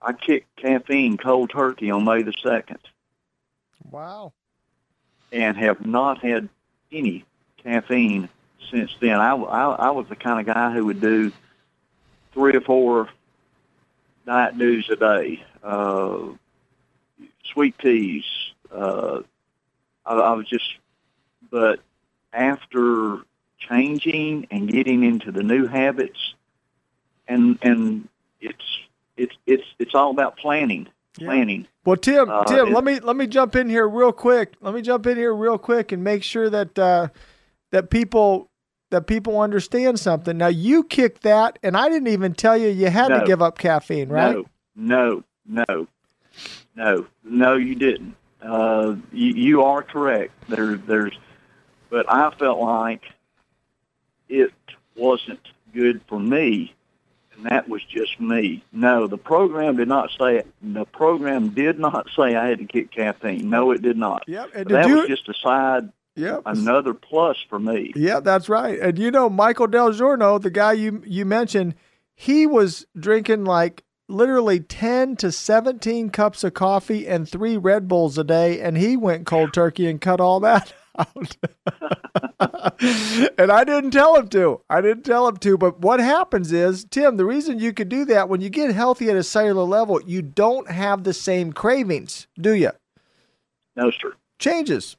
[0.01, 2.79] I kicked caffeine cold turkey on May the second.
[3.89, 4.33] Wow!
[5.31, 6.49] And have not had
[6.91, 7.25] any
[7.63, 8.29] caffeine
[8.69, 9.19] since then.
[9.19, 11.31] I, I, I was the kind of guy who would do
[12.33, 13.09] three or four
[14.25, 16.19] diet news a day, uh,
[17.51, 18.23] sweet teas,
[18.73, 19.21] uh,
[20.05, 20.75] I, I was just,
[21.49, 21.79] but
[22.33, 23.17] after
[23.59, 26.33] changing and getting into the new habits,
[27.27, 28.07] and and
[28.39, 28.63] it's
[29.17, 30.87] it's it's it's all about planning.
[31.19, 31.67] Planning.
[31.83, 34.53] Well, Tim, Uh, Tim, it- let me let me jump in here real quick.
[34.61, 37.09] Let me jump in here real quick and make sure that uh,
[37.71, 38.49] that people
[38.91, 40.37] that people understand something.
[40.37, 43.57] Now, you kicked that, and I didn't even tell you you had to give up
[43.57, 44.35] caffeine, right?
[44.75, 45.87] No, no, no,
[46.75, 47.55] no, no.
[47.55, 48.15] You didn't.
[48.41, 50.33] Uh, you, you are correct.
[50.49, 51.17] There, there's,
[51.89, 53.03] but I felt like
[54.29, 54.51] it
[54.95, 55.39] wasn't
[55.73, 56.73] good for me,
[57.35, 58.63] and that was just me.
[58.73, 60.43] No, the program did not say.
[60.61, 63.49] The program did not say I had to kick caffeine.
[63.49, 64.25] No, it did not.
[64.27, 64.49] Yep.
[64.55, 64.97] And that you?
[64.97, 66.41] was just a side, yep.
[66.45, 67.91] another plus for me.
[67.95, 68.79] Yeah, that's right.
[68.79, 71.75] And you know, Michael Del Giorno, the guy you you mentioned,
[72.15, 78.17] he was drinking like literally 10 to 17 cups of coffee and three Red Bulls
[78.17, 81.37] a day, and he went cold turkey and cut all that out.
[83.37, 84.61] and I didn't tell him to.
[84.69, 85.57] I didn't tell him to.
[85.57, 89.09] But what happens is, Tim, the reason you could do that when you get healthy
[89.09, 92.71] at a cellular level, you don't have the same cravings, do you?
[93.75, 94.13] No, sir.
[94.39, 94.97] Changes.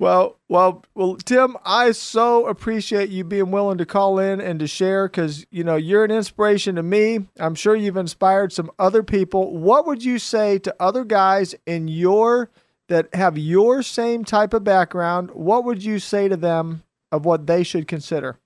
[0.00, 4.68] Well, well, well, Tim, I so appreciate you being willing to call in and to
[4.68, 7.26] share because you know you're an inspiration to me.
[7.38, 9.56] I'm sure you've inspired some other people.
[9.58, 12.50] What would you say to other guys in your
[12.86, 15.32] that have your same type of background?
[15.32, 18.38] What would you say to them of what they should consider?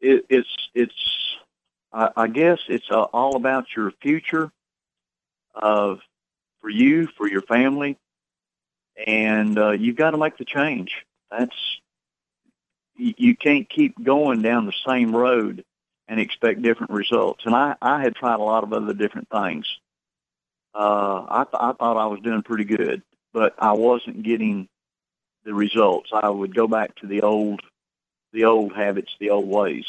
[0.00, 0.94] It, it's it's
[1.92, 4.52] I, I guess it's uh, all about your future
[5.52, 5.98] of
[6.66, 7.96] for you, for your family,
[9.06, 10.96] and uh, you've got to make the change.
[11.30, 11.54] That's
[12.96, 15.64] you, you can't keep going down the same road
[16.08, 17.44] and expect different results.
[17.46, 19.64] And I, I had tried a lot of other different things.
[20.74, 23.02] Uh, I, th- I thought I was doing pretty good,
[23.32, 24.68] but I wasn't getting
[25.44, 26.10] the results.
[26.12, 27.60] I would go back to the old,
[28.32, 29.86] the old habits, the old ways.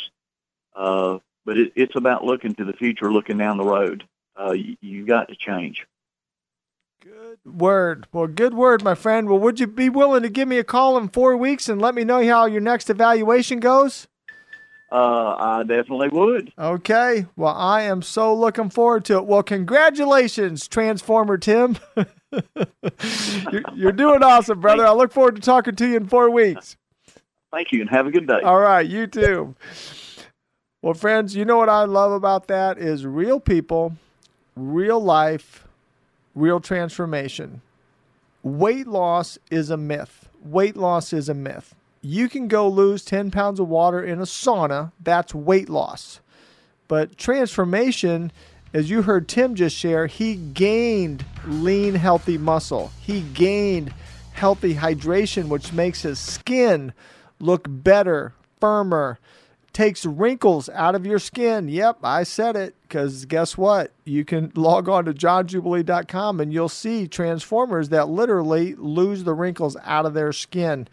[0.75, 4.03] Uh, but it, it's about looking to the future, looking down the road.
[4.39, 5.83] Uh, you, you got to change.
[7.07, 8.05] Good word.
[8.11, 9.29] Well, good word, my friend.
[9.29, 11.95] Well, would you be willing to give me a call in four weeks and let
[11.95, 14.09] me know how your next evaluation goes?
[14.91, 16.51] Uh, I definitely would.
[16.59, 17.25] Okay.
[17.37, 19.25] Well, I am so looking forward to it.
[19.25, 21.77] Well, congratulations, Transformer Tim.
[23.53, 24.85] you're, you're doing awesome, brother.
[24.85, 26.75] I look forward to talking to you in four weeks.
[27.53, 28.41] Thank you, and have a good day.
[28.43, 29.55] All right, you too.
[30.81, 33.95] Well, friends, you know what I love about that is real people,
[34.57, 35.66] real life
[36.37, 37.61] real transformation.
[38.43, 40.29] Weight loss is a myth.
[40.43, 41.75] Weight loss is a myth.
[42.01, 46.21] You can go lose 10 pounds of water in a sauna, that's weight loss.
[46.87, 48.31] But transformation,
[48.73, 52.91] as you heard Tim just share, he gained lean, healthy muscle.
[53.01, 53.93] He gained
[54.33, 56.93] healthy hydration, which makes his skin
[57.39, 59.19] look better, firmer,
[59.77, 61.67] takes wrinkles out of your skin.
[61.67, 63.91] Yep, I said it because guess what?
[64.05, 69.77] You can log on to johnjubilee.com and you'll see transformers that literally lose the wrinkles
[69.83, 70.87] out of their skin.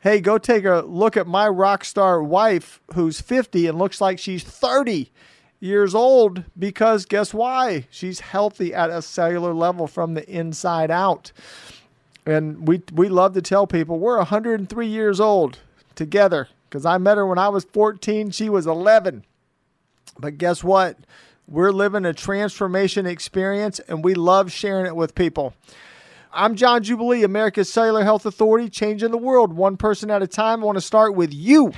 [0.00, 4.18] Hey, go take a look at my rock star wife who's 50 and looks like
[4.18, 5.12] she's 30
[5.60, 7.86] years old because guess why?
[7.88, 11.30] She's healthy at a cellular level from the inside out.
[12.26, 15.60] And we we love to tell people we're 103 years old
[15.94, 19.24] together because I met her when I was 14, she was 11.
[20.18, 20.98] But guess what?
[21.46, 25.54] We're living a transformation experience and we love sharing it with people.
[26.30, 30.62] I'm John Jubilee, America's Cellular Health Authority, changing the world one person at a time.
[30.62, 31.72] I want to start with you.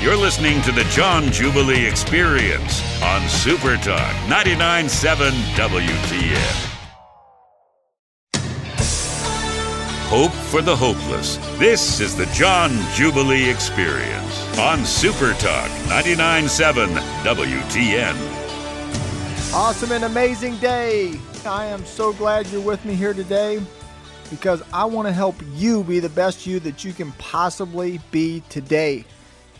[0.00, 6.71] You're listening to the John Jubilee Experience on Super Talk 99.7 WTN.
[10.14, 11.38] Hope for the hopeless.
[11.58, 16.88] This is the John Jubilee Experience on Super Talk 99.7
[17.24, 18.14] WTN.
[19.54, 21.18] Awesome and amazing day.
[21.46, 23.62] I am so glad you're with me here today
[24.28, 28.42] because I want to help you be the best you that you can possibly be
[28.50, 29.06] today.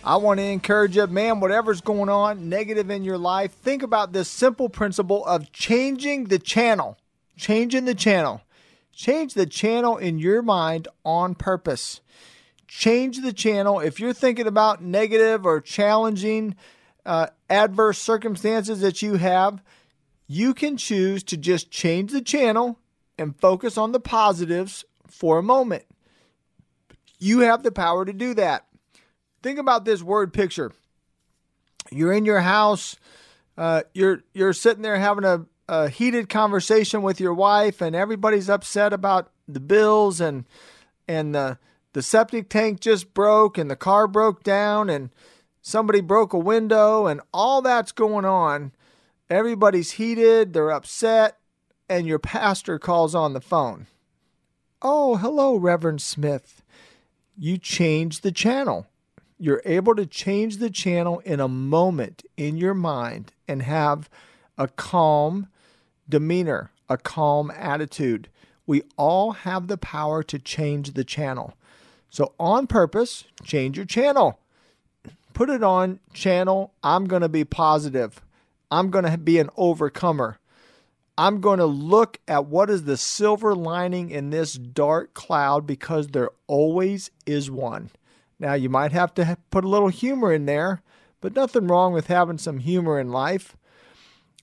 [0.04, 4.12] I want to encourage you, man, whatever's going on negative in your life, think about
[4.12, 6.98] this simple principle of changing the channel.
[7.38, 8.42] Changing the channel.
[8.92, 12.00] Change the channel in your mind on purpose.
[12.68, 13.80] Change the channel.
[13.80, 16.56] If you're thinking about negative or challenging
[17.04, 19.62] uh, adverse circumstances that you have,
[20.26, 22.78] you can choose to just change the channel
[23.18, 25.84] and focus on the positives for a moment.
[27.18, 28.66] You have the power to do that.
[29.42, 30.72] Think about this word picture.
[31.90, 32.96] You're in your house.
[33.56, 38.50] Uh, you're you're sitting there having a a heated conversation with your wife and everybody's
[38.50, 40.44] upset about the bills and
[41.06, 41.58] and the
[41.92, 45.10] the septic tank just broke and the car broke down and
[45.60, 48.72] somebody broke a window and all that's going on.
[49.28, 51.38] Everybody's heated they're upset
[51.88, 53.86] and your pastor calls on the phone.
[54.80, 56.62] Oh hello reverend smith.
[57.36, 58.86] You change the channel.
[59.38, 64.08] You're able to change the channel in a moment in your mind and have
[64.56, 65.48] a calm
[66.08, 68.28] demeanor, a calm attitude.
[68.66, 71.54] We all have the power to change the channel.
[72.10, 74.38] So, on purpose, change your channel.
[75.32, 76.74] Put it on channel.
[76.82, 78.20] I'm going to be positive.
[78.70, 80.38] I'm going to be an overcomer.
[81.16, 86.08] I'm going to look at what is the silver lining in this dark cloud because
[86.08, 87.90] there always is one.
[88.38, 90.82] Now, you might have to put a little humor in there,
[91.20, 93.56] but nothing wrong with having some humor in life.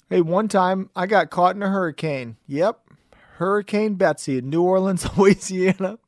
[0.10, 2.38] Hey, one time I got caught in a hurricane.
[2.47, 2.80] Yep,
[3.36, 5.99] Hurricane Betsy in New Orleans, Louisiana.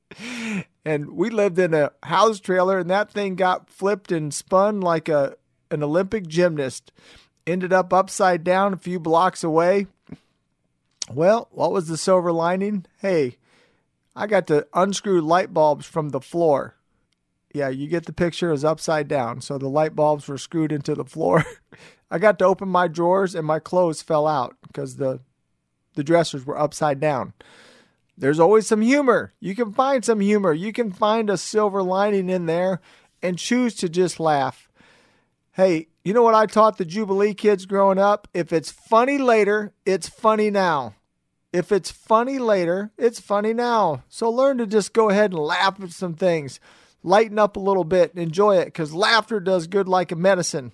[0.83, 5.07] And we lived in a house trailer, and that thing got flipped and spun like
[5.07, 5.35] a
[5.69, 6.91] an Olympic gymnast.
[7.45, 9.85] Ended up upside down a few blocks away.
[11.11, 12.87] Well, what was the silver lining?
[13.01, 13.37] Hey,
[14.15, 16.75] I got to unscrew light bulbs from the floor.
[17.53, 18.49] Yeah, you get the picture.
[18.49, 19.41] It was upside down.
[19.41, 21.45] So the light bulbs were screwed into the floor.
[22.11, 25.21] I got to open my drawers and my clothes fell out because the
[25.95, 27.33] the dressers were upside down.
[28.17, 29.33] There's always some humor.
[29.39, 30.53] You can find some humor.
[30.53, 32.79] You can find a silver lining in there
[33.21, 34.69] and choose to just laugh.
[35.53, 38.27] Hey, you know what I taught the Jubilee kids growing up?
[38.33, 40.95] If it's funny later, it's funny now.
[41.51, 44.03] If it's funny later, it's funny now.
[44.07, 46.59] So learn to just go ahead and laugh at some things.
[47.03, 50.71] Lighten up a little bit enjoy it because laughter does good like a medicine.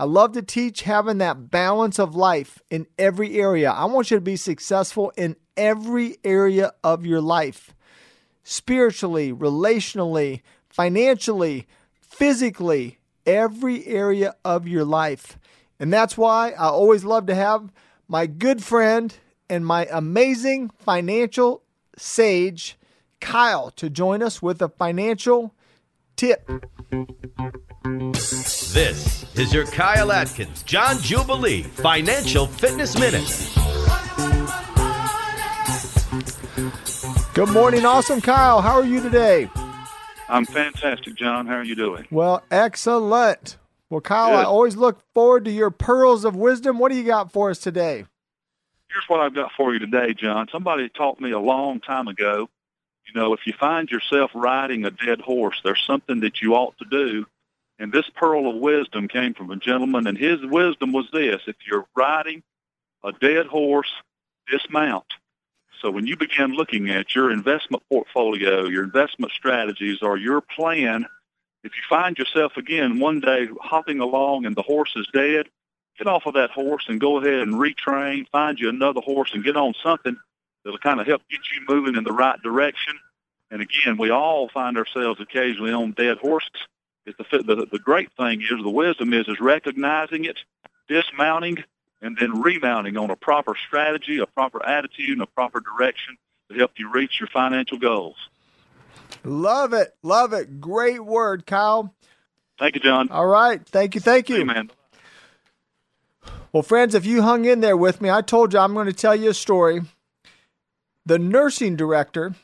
[0.00, 3.70] I love to teach having that balance of life in every area.
[3.70, 7.74] I want you to be successful in every area of your life
[8.42, 10.40] spiritually, relationally,
[10.70, 11.66] financially,
[12.00, 15.38] physically, every area of your life.
[15.78, 17.70] And that's why I always love to have
[18.08, 19.14] my good friend
[19.50, 21.62] and my amazing financial
[21.98, 22.78] sage,
[23.20, 25.54] Kyle, to join us with a financial
[26.20, 26.46] tip.
[28.12, 33.26] This is your Kyle Atkins, John Jubilee Financial Fitness Minute.
[37.32, 38.60] Good morning, awesome Kyle.
[38.60, 39.48] How are you today?
[40.28, 41.46] I'm fantastic, John.
[41.46, 42.06] How are you doing?
[42.10, 43.56] Well, excellent.
[43.88, 46.78] Well, Kyle, I always look forward to your pearls of wisdom.
[46.78, 48.04] What do you got for us today?
[48.90, 50.48] Here's what I've got for you today, John.
[50.52, 52.50] Somebody taught me a long time ago,
[53.12, 56.76] you know, if you find yourself riding a dead horse, there's something that you ought
[56.78, 57.26] to do.
[57.78, 61.40] And this pearl of wisdom came from a gentleman, and his wisdom was this.
[61.46, 62.42] If you're riding
[63.02, 63.90] a dead horse,
[64.50, 65.06] dismount.
[65.80, 71.06] So when you begin looking at your investment portfolio, your investment strategies, or your plan,
[71.64, 75.46] if you find yourself again one day hopping along and the horse is dead,
[75.98, 79.42] get off of that horse and go ahead and retrain, find you another horse and
[79.42, 80.16] get on something
[80.64, 82.98] that'll kind of help get you moving in the right direction.
[83.50, 86.50] And again, we all find ourselves occasionally on dead horses.
[87.06, 90.38] It's the, the, the great thing is, the wisdom is, is recognizing it,
[90.88, 91.64] dismounting,
[92.02, 96.16] and then remounting on a proper strategy, a proper attitude, and a proper direction
[96.50, 98.16] to help you reach your financial goals.
[99.24, 99.94] Love it.
[100.02, 100.60] Love it.
[100.60, 101.94] Great word, Kyle.
[102.58, 103.10] Thank you, John.
[103.10, 103.64] All right.
[103.66, 104.00] Thank you.
[104.00, 104.36] Thank you.
[104.36, 104.70] Hey, man.
[106.52, 108.92] Well, friends, if you hung in there with me, I told you I'm going to
[108.92, 109.82] tell you a story.
[111.06, 112.34] The nursing director,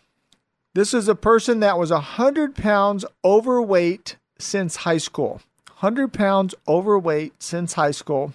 [0.75, 5.41] this is a person that was 100 pounds overweight since high school.
[5.79, 8.33] 100 pounds overweight since high school.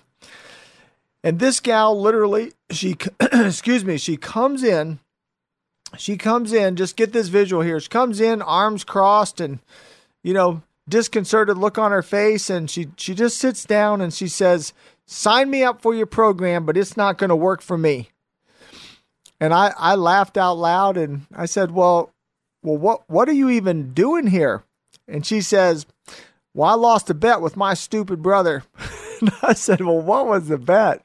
[1.23, 4.99] And this gal literally, she, excuse me, she comes in,
[5.97, 7.79] she comes in, just get this visual here.
[7.79, 9.59] She comes in, arms crossed and,
[10.23, 12.49] you know, disconcerted look on her face.
[12.49, 14.73] And she, she just sits down and she says,
[15.05, 18.10] sign me up for your program, but it's not going to work for me.
[19.41, 22.13] And I, I laughed out loud and I said, well,
[22.61, 24.63] well, what, what are you even doing here?
[25.07, 25.87] And she says,
[26.53, 28.63] well, I lost a bet with my stupid brother.
[29.19, 31.03] and I said, well, what was the bet?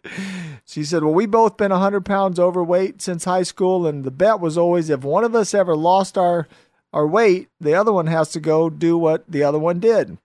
[0.67, 3.87] She said, well, we both been 100 pounds overweight since high school.
[3.87, 6.47] And the bet was always if one of us ever lost our,
[6.93, 10.19] our weight, the other one has to go do what the other one did.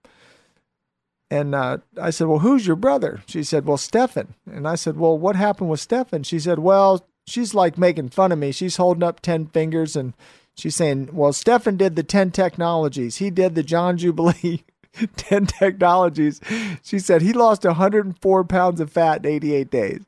[1.30, 3.22] And uh, I said, Well, who's your brother?
[3.26, 4.34] She said, Well, Stefan.
[4.44, 6.24] And I said, Well, what happened with Stefan?
[6.24, 8.52] She said, Well, she's like making fun of me.
[8.52, 10.14] She's holding up 10 fingers and
[10.56, 13.16] she's saying, Well, Stefan did the 10 technologies.
[13.16, 14.64] He did the John Jubilee
[15.16, 16.40] 10 technologies.
[16.82, 20.00] She said, He lost 104 pounds of fat in 88 days.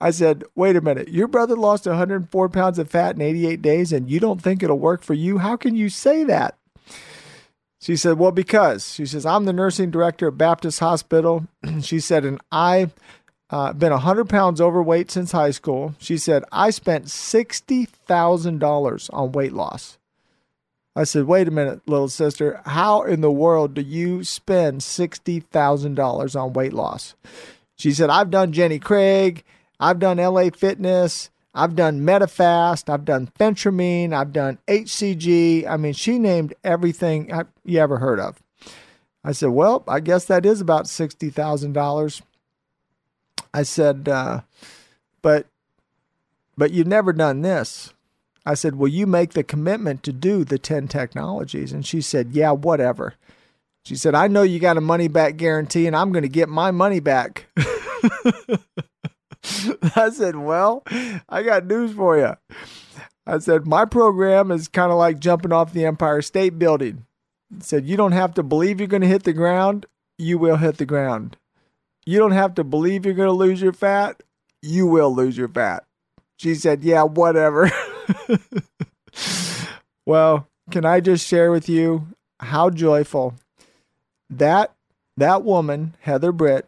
[0.00, 1.08] I said, Wait a minute.
[1.08, 4.78] Your brother lost 104 pounds of fat in 88 days and you don't think it'll
[4.78, 5.38] work for you?
[5.38, 6.58] How can you say that?
[7.80, 11.46] She said, Well, because she says, I'm the nursing director at Baptist Hospital.
[11.82, 12.94] she said, and I've
[13.50, 15.96] uh, been 100 pounds overweight since high school.
[15.98, 19.98] She said, I spent $60,000 on weight loss.
[20.96, 22.62] I said, Wait a minute, little sister.
[22.64, 27.14] How in the world do you spend $60,000 on weight loss?
[27.76, 29.42] She said, I've done Jenny Craig,
[29.80, 31.30] I've done LA Fitness.
[31.54, 32.92] I've done Medifast.
[32.92, 34.12] I've done Phentermine.
[34.12, 35.68] I've done HCG.
[35.68, 37.30] I mean, she named everything
[37.64, 38.42] you ever heard of.
[39.22, 42.22] I said, well, I guess that is about $60,000.
[43.54, 44.42] I said, uh,
[45.22, 45.46] but,
[46.56, 47.94] but you've never done this.
[48.44, 51.72] I said, will you make the commitment to do the 10 technologies?
[51.72, 53.14] And she said, yeah, whatever.
[53.84, 56.48] She said, I know you got a money back guarantee and I'm going to get
[56.50, 57.46] my money back.
[59.96, 60.82] I said, Well,
[61.28, 62.34] I got news for you.
[63.26, 67.04] I said, My program is kind of like jumping off the Empire State Building.
[67.54, 69.86] I said, You don't have to believe you're going to hit the ground,
[70.18, 71.36] you will hit the ground.
[72.06, 74.22] You don't have to believe you're going to lose your fat,
[74.62, 75.84] you will lose your fat.
[76.36, 77.70] She said, Yeah, whatever.
[80.06, 82.08] well, can I just share with you
[82.40, 83.34] how joyful
[84.28, 84.72] that
[85.16, 86.66] that woman, Heather Britt,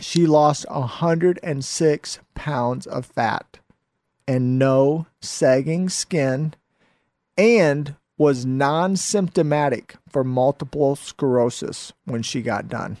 [0.00, 3.58] she lost 106 pounds of fat
[4.26, 6.54] and no sagging skin
[7.36, 12.98] and was non symptomatic for multiple sclerosis when she got done.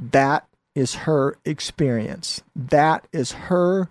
[0.00, 2.42] That is her experience.
[2.56, 3.90] That is her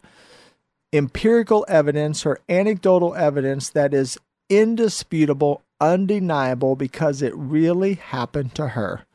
[0.92, 4.18] empirical evidence or anecdotal evidence that is
[4.50, 9.06] indisputable, undeniable, because it really happened to her.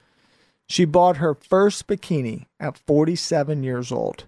[0.68, 4.26] She bought her first bikini at 47 years old.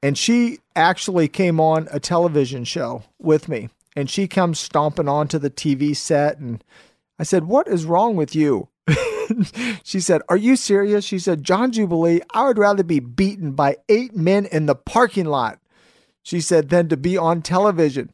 [0.00, 3.68] And she actually came on a television show with me.
[3.96, 6.38] And she comes stomping onto the TV set.
[6.38, 6.62] And
[7.18, 8.68] I said, What is wrong with you?
[9.82, 11.04] she said, Are you serious?
[11.04, 15.26] She said, John Jubilee, I would rather be beaten by eight men in the parking
[15.26, 15.58] lot.
[16.22, 18.12] She said, than to be on television.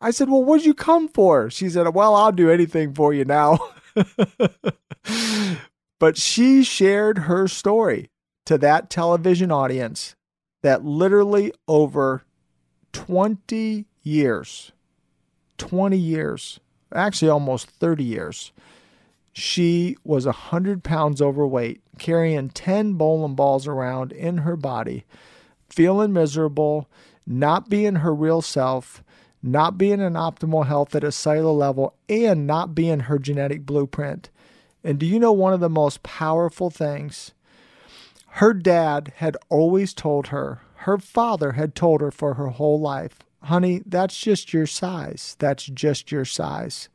[0.00, 1.50] I said, Well, what'd you come for?
[1.50, 3.58] She said, Well, I'll do anything for you now.
[5.98, 8.10] but she shared her story
[8.44, 10.14] to that television audience
[10.62, 12.24] that literally over
[12.92, 14.72] 20 years,
[15.58, 16.60] 20 years,
[16.94, 18.52] actually almost 30 years,
[19.38, 25.04] she was 100 pounds overweight, carrying 10 bowling balls around in her body,
[25.68, 26.88] feeling miserable,
[27.26, 29.04] not being her real self,
[29.42, 34.30] not being in optimal health at a cellular level, and not being her genetic blueprint.
[34.82, 37.32] And do you know one of the most powerful things?
[38.28, 43.18] Her dad had always told her, her father had told her for her whole life,
[43.42, 45.36] honey, that's just your size.
[45.38, 46.88] That's just your size.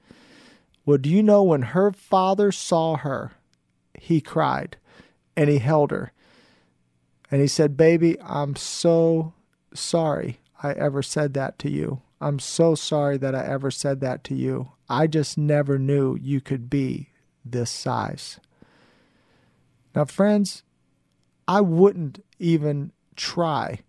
[0.85, 3.31] Well, do you know when her father saw her,
[3.99, 4.77] he cried
[5.35, 6.11] and he held her
[7.29, 9.33] and he said, Baby, I'm so
[9.73, 12.01] sorry I ever said that to you.
[12.19, 14.71] I'm so sorry that I ever said that to you.
[14.89, 17.09] I just never knew you could be
[17.45, 18.39] this size.
[19.95, 20.63] Now, friends,
[21.47, 23.79] I wouldn't even try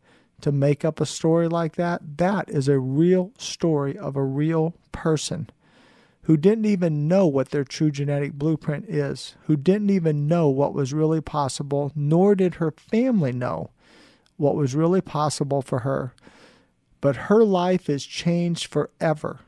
[0.40, 2.18] to make up a story like that.
[2.18, 5.51] That is a real story of a real person
[6.25, 10.73] who didn't even know what their true genetic blueprint is, who didn't even know what
[10.73, 13.70] was really possible, nor did her family know
[14.37, 16.14] what was really possible for her.
[17.01, 19.41] But her life is changed forever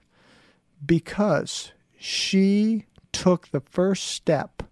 [0.85, 4.65] because she took the first step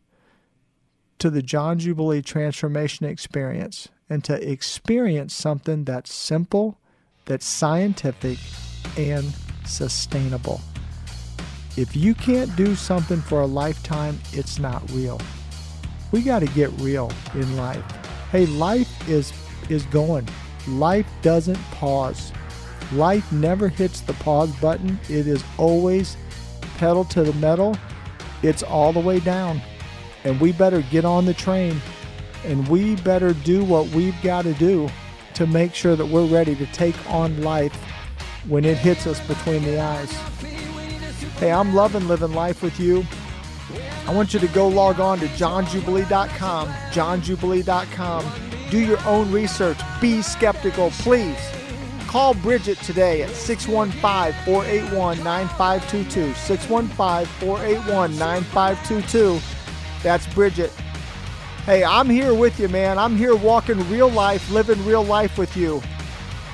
[1.19, 6.79] to the John Jubilee transformation experience and to experience something that's simple,
[7.27, 8.39] that's scientific,
[8.99, 9.33] and
[9.65, 10.61] sustainable.
[11.77, 15.21] If you can't do something for a lifetime, it's not real.
[16.11, 17.85] We got to get real in life.
[18.31, 19.33] Hey, life is
[19.69, 20.29] is going.
[20.69, 22.33] Life doesn't pause.
[22.93, 24.99] Life never hits the pause button.
[25.09, 26.17] It is always
[26.77, 27.77] pedal to the metal
[28.43, 29.61] it's all the way down.
[30.25, 31.81] And we better get on the train
[32.45, 34.89] and we better do what we've got to do
[35.35, 37.75] to make sure that we're ready to take on life
[38.49, 40.13] when it hits us between the eyes.
[41.43, 43.05] Hey, I'm loving living life with you.
[44.07, 48.33] I want you to go log on to johnjubilee.com, johnjubilee.com.
[48.71, 49.81] Do your own research.
[50.01, 51.41] Be skeptical, please.
[52.07, 56.33] Call Bridget today at 615 481 9522.
[56.35, 59.41] 615 481 9522.
[60.05, 60.71] That's Bridget.
[61.67, 62.99] Hey, I'm here with you, man.
[62.99, 65.83] I'm here walking real life, living real life with you.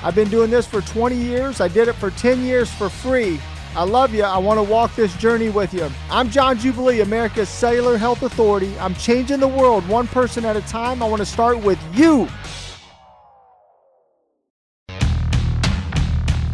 [0.01, 1.61] I've been doing this for 20 years.
[1.61, 3.39] I did it for 10 years for free.
[3.75, 4.23] I love you.
[4.23, 5.89] I want to walk this journey with you.
[6.09, 8.77] I'm John Jubilee, America's Cellular Health Authority.
[8.79, 11.03] I'm changing the world one person at a time.
[11.03, 12.27] I want to start with you.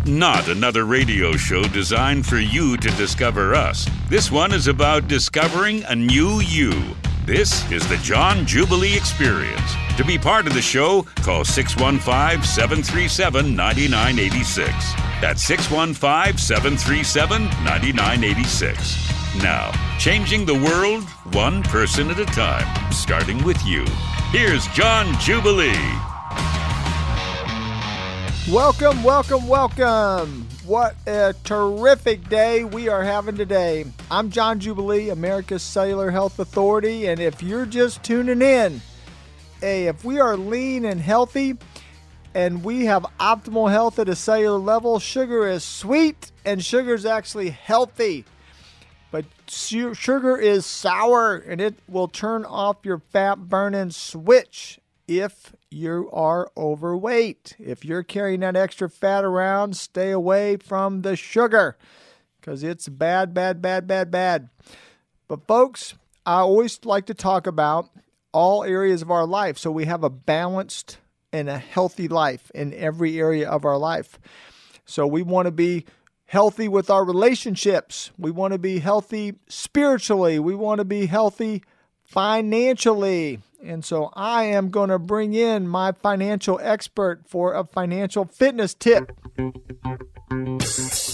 [0.05, 3.89] not another radio show designed for you to discover us.
[4.07, 6.72] This one is about discovering a new you.
[7.26, 9.74] This is the John Jubilee Experience.
[9.97, 15.05] To be part of the show, call 615 737 9986.
[15.22, 19.41] That's 615 737 9986.
[19.41, 21.03] Now, changing the world
[21.34, 23.86] one person at a time, starting with you.
[24.32, 25.72] Here's John Jubilee.
[28.51, 30.47] Welcome, welcome, welcome.
[30.66, 33.86] What a terrific day we are having today.
[34.11, 38.82] I'm John Jubilee, America's Cellular Health Authority, and if you're just tuning in,
[39.61, 41.55] hey, if we are lean and healthy,
[42.36, 45.00] and we have optimal health at a cellular level.
[45.00, 48.26] Sugar is sweet, and sugar is actually healthy.
[49.10, 56.10] But sugar is sour, and it will turn off your fat burning switch if you
[56.12, 57.56] are overweight.
[57.58, 61.78] If you're carrying that extra fat around, stay away from the sugar
[62.42, 64.50] because it's bad, bad, bad, bad, bad.
[65.30, 65.94] But, folks,
[66.26, 67.90] I always like to talk about
[68.34, 70.98] all areas of our life so we have a balanced
[71.36, 74.20] and a healthy life in every area of our life.
[74.86, 75.86] So, we want to be
[76.26, 78.12] healthy with our relationships.
[78.18, 80.40] We want to be healthy spiritually.
[80.40, 81.64] We want to be healthy
[82.04, 83.40] financially.
[83.64, 88.74] And so I am going to bring in my financial expert for a financial fitness
[88.74, 89.12] tip.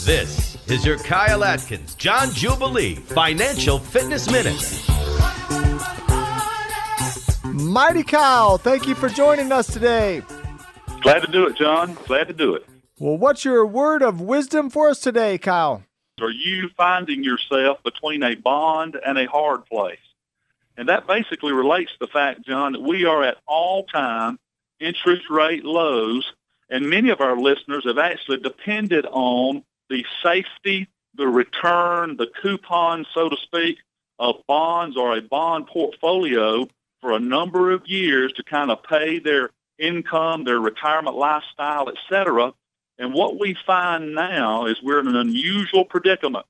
[0.06, 6.11] This is your Kyle Atkins, John Jubilee Financial Fitness Minute.
[7.62, 10.24] Mighty Kyle, thank you for joining us today.
[11.01, 11.95] Glad to do it, John.
[12.07, 12.66] Glad to do it.
[12.99, 15.84] Well, what's your word of wisdom for us today, Kyle?
[16.20, 19.99] Are you finding yourself between a bond and a hard place?
[20.76, 24.39] And that basically relates to the fact, John, that we are at all-time
[24.80, 26.32] interest rate lows,
[26.70, 33.05] and many of our listeners have actually depended on the safety, the return, the coupon,
[33.14, 33.78] so to speak,
[34.18, 36.68] of bonds or a bond portfolio
[37.02, 39.49] for a number of years to kind of pay their
[39.80, 42.54] income, their retirement lifestyle, et cetera.
[42.99, 46.45] And what we find now is we're in an unusual predicament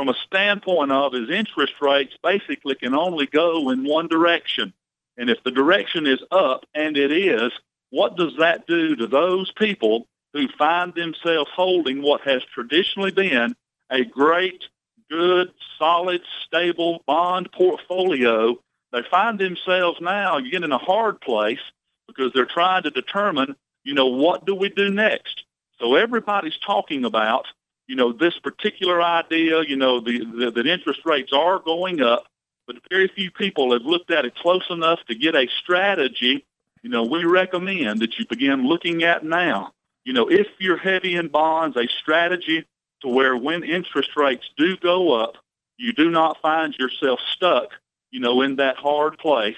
[0.00, 4.72] from a standpoint of is interest rates basically can only go in one direction.
[5.18, 7.52] And if the direction is up, and it is,
[7.90, 13.54] what does that do to those people who find themselves holding what has traditionally been
[13.90, 14.64] a great,
[15.10, 18.58] good, solid, stable bond portfolio?
[18.92, 21.60] They find themselves now getting in a hard place
[22.06, 25.44] because they're trying to determine, you know, what do we do next?
[25.78, 27.46] So everybody's talking about
[27.90, 32.24] you know, this particular idea, you know, the, the, that interest rates are going up,
[32.64, 36.46] but very few people have looked at it close enough to get a strategy,
[36.82, 39.72] you know, we recommend that you begin looking at now.
[40.04, 42.64] You know, if you're heavy in bonds, a strategy
[43.02, 45.34] to where when interest rates do go up,
[45.76, 47.70] you do not find yourself stuck,
[48.10, 49.56] you know, in that hard place.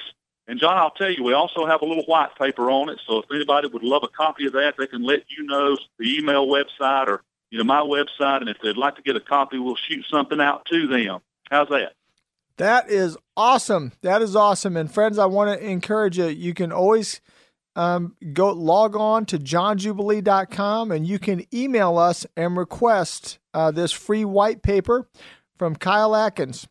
[0.48, 3.00] And John, I'll tell you, we also have a little white paper on it.
[3.07, 6.18] So if anybody would love a copy of that, they can let you know the
[6.18, 7.22] email website or
[7.53, 10.40] you know, my website, and if they'd like to get a copy, we'll shoot something
[10.40, 11.20] out to them.
[11.50, 11.92] How's that?
[12.57, 13.92] That is awesome.
[14.00, 14.74] That is awesome.
[14.74, 16.28] And friends, I want to encourage you.
[16.28, 17.20] You can always
[17.76, 23.92] um, go log on to johnjubilee.com and you can email us and request uh, this
[23.92, 25.07] free white paper
[25.59, 26.66] from Kyle Atkins.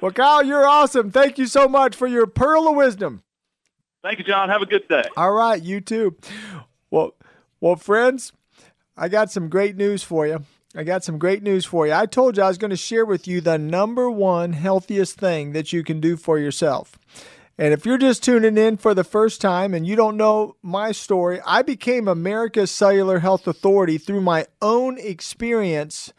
[0.00, 1.10] Well, Kyle, you're awesome.
[1.10, 3.22] Thank you so much for your pearl of wisdom.
[4.02, 4.48] Thank you, John.
[4.48, 5.02] Have a good day.
[5.16, 6.16] All right, you too.
[6.90, 7.14] Well,
[7.60, 8.32] well, friends,
[8.96, 10.44] I got some great news for you.
[10.74, 11.92] I got some great news for you.
[11.94, 15.52] I told you I was going to share with you the number one healthiest thing
[15.52, 16.96] that you can do for yourself.
[17.58, 20.92] And if you're just tuning in for the first time and you don't know my
[20.92, 26.12] story, I became America's Cellular Health Authority through my own experience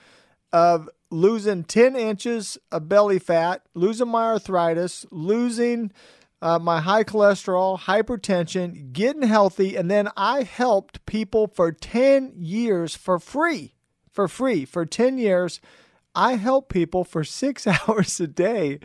[0.51, 5.91] of losing 10 inches of belly fat, losing my arthritis, losing
[6.41, 12.95] uh, my high cholesterol, hypertension, getting healthy, and then I helped people for 10 years
[12.95, 13.75] for free.
[14.11, 14.65] For free.
[14.65, 15.59] For 10 years,
[16.15, 18.79] I help people for six hours a day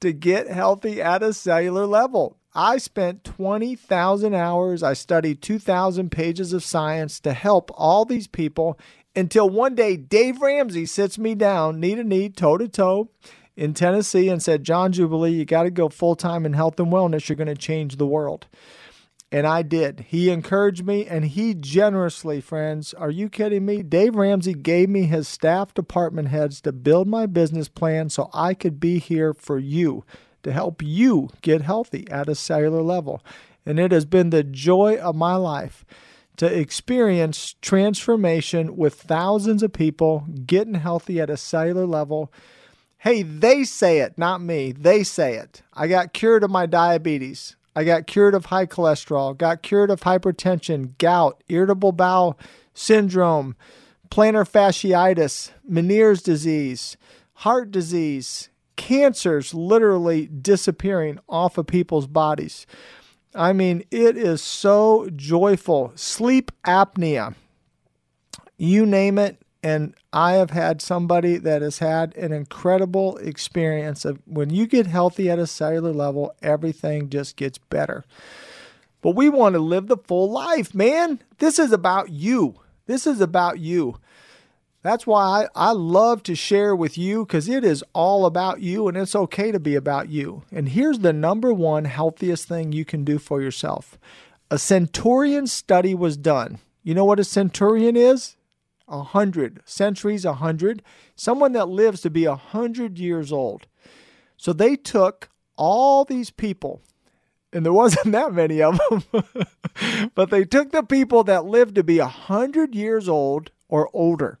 [0.00, 2.38] to get healthy at a cellular level.
[2.54, 4.82] I spent 20,000 hours.
[4.82, 8.78] I studied 2,000 pages of science to help all these people
[9.18, 13.10] until one day Dave Ramsey sits me down, knee to knee, toe to toe,
[13.56, 16.92] in Tennessee and said, John Jubilee, you got to go full time in health and
[16.92, 17.28] wellness.
[17.28, 18.46] You're going to change the world.
[19.32, 20.06] And I did.
[20.08, 23.82] He encouraged me and he generously, friends, are you kidding me?
[23.82, 28.54] Dave Ramsey gave me his staff department heads to build my business plan so I
[28.54, 30.04] could be here for you
[30.44, 33.22] to help you get healthy at a cellular level.
[33.66, 35.84] And it has been the joy of my life
[36.38, 42.32] to experience transformation with thousands of people getting healthy at a cellular level
[43.02, 44.72] Hey, they say it, not me.
[44.72, 45.62] They say it.
[45.72, 47.54] I got cured of my diabetes.
[47.76, 52.36] I got cured of high cholesterol, got cured of hypertension, gout, irritable bowel
[52.74, 53.54] syndrome,
[54.10, 56.96] plantar fasciitis, Meniere's disease,
[57.34, 62.66] heart disease, cancers literally disappearing off of people's bodies.
[63.34, 65.92] I mean, it is so joyful.
[65.94, 67.34] Sleep apnea,
[68.56, 74.20] you name it, and I have had somebody that has had an incredible experience of
[74.24, 78.04] when you get healthy at a cellular level, everything just gets better.
[79.00, 81.20] But we want to live the full life, man.
[81.38, 82.54] This is about you.
[82.86, 83.98] This is about you.
[84.82, 88.86] That's why I, I love to share with you because it is all about you
[88.86, 90.44] and it's okay to be about you.
[90.52, 93.98] And here's the number one healthiest thing you can do for yourself
[94.50, 96.58] a centurion study was done.
[96.82, 98.36] You know what a centurion is?
[98.86, 99.60] A hundred.
[99.66, 100.82] Centuries, a hundred.
[101.14, 103.66] Someone that lives to be a hundred years old.
[104.36, 106.80] So they took all these people,
[107.52, 109.04] and there wasn't that many of them,
[110.14, 114.38] but they took the people that lived to be a hundred years old or older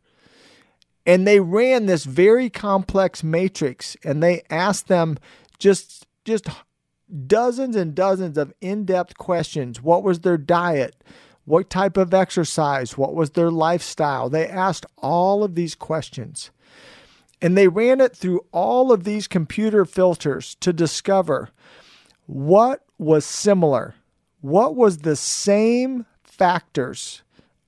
[1.08, 5.16] and they ran this very complex matrix and they asked them
[5.58, 6.46] just just
[7.26, 9.82] dozens and dozens of in-depth questions.
[9.82, 11.02] What was their diet?
[11.46, 12.98] What type of exercise?
[12.98, 14.28] What was their lifestyle?
[14.28, 16.50] They asked all of these questions.
[17.40, 21.48] And they ran it through all of these computer filters to discover
[22.26, 23.94] what was similar.
[24.42, 27.22] What was the same factors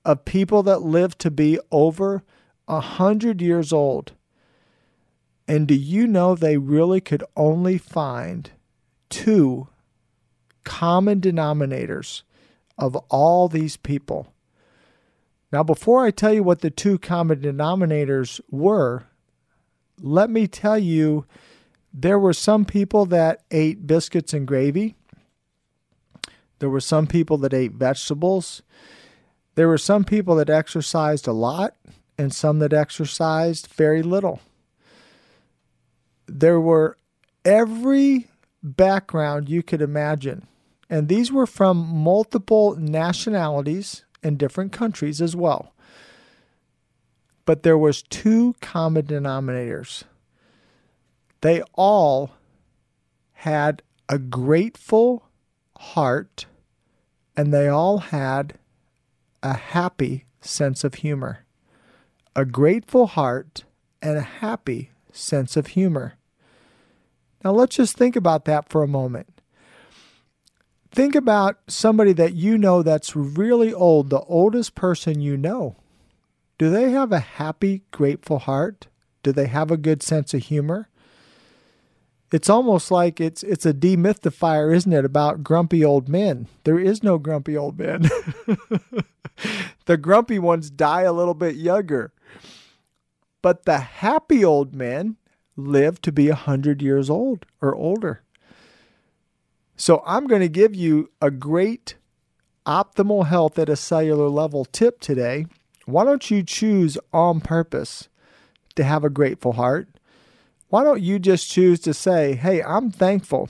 [0.05, 2.21] of people that lived to be over
[2.67, 4.13] a hundred years old.
[5.47, 8.51] And do you know they really could only find
[9.09, 9.67] two
[10.63, 12.23] common denominators
[12.77, 14.33] of all these people?
[15.51, 19.07] Now, before I tell you what the two common denominators were,
[19.99, 21.25] let me tell you
[21.93, 24.95] there were some people that ate biscuits and gravy.
[26.59, 28.61] There were some people that ate vegetables.
[29.55, 31.75] There were some people that exercised a lot
[32.17, 34.39] and some that exercised very little.
[36.27, 36.97] There were
[37.43, 38.27] every
[38.63, 40.47] background you could imagine,
[40.89, 45.73] and these were from multiple nationalities and different countries as well.
[47.45, 50.03] But there was two common denominators.
[51.41, 52.31] They all
[53.33, 55.23] had a grateful
[55.77, 56.45] heart
[57.35, 58.59] and they all had
[59.41, 61.45] a happy sense of humor
[62.35, 63.65] a grateful heart,
[64.01, 66.15] and a happy sense of humor.
[67.43, 69.41] Now, let's just think about that for a moment.
[70.91, 75.77] Think about somebody that you know that's really old, the oldest person you know.
[76.57, 78.87] Do they have a happy, grateful heart?
[79.23, 80.89] Do they have a good sense of humor?
[82.31, 86.47] It's almost like it's it's a demythifier, isn't it, about grumpy old men?
[86.63, 88.03] There is no grumpy old men.
[89.85, 92.13] the grumpy ones die a little bit younger.
[93.41, 95.17] But the happy old men
[95.57, 98.21] live to be a 100 years old or older.
[99.75, 101.95] So I'm going to give you a great
[102.65, 105.47] optimal health at a cellular level tip today.
[105.85, 108.07] Why don't you choose on purpose
[108.75, 109.89] to have a grateful heart?
[110.71, 113.49] Why don't you just choose to say, hey, I'm thankful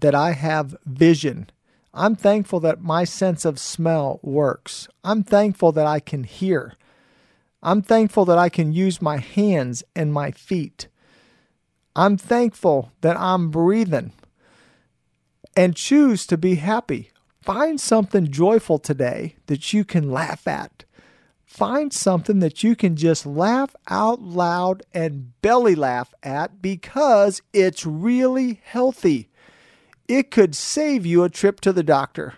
[0.00, 1.48] that I have vision.
[1.94, 4.88] I'm thankful that my sense of smell works.
[5.04, 6.74] I'm thankful that I can hear.
[7.62, 10.88] I'm thankful that I can use my hands and my feet.
[11.94, 14.10] I'm thankful that I'm breathing
[15.56, 17.12] and choose to be happy.
[17.40, 20.85] Find something joyful today that you can laugh at.
[21.56, 27.86] Find something that you can just laugh out loud and belly laugh at because it's
[27.86, 29.30] really healthy.
[30.06, 32.34] It could save you a trip to the doctor.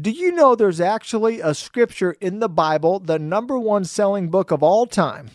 [0.00, 4.52] Do you know there's actually a scripture in the Bible, the number one selling book
[4.52, 5.30] of all time,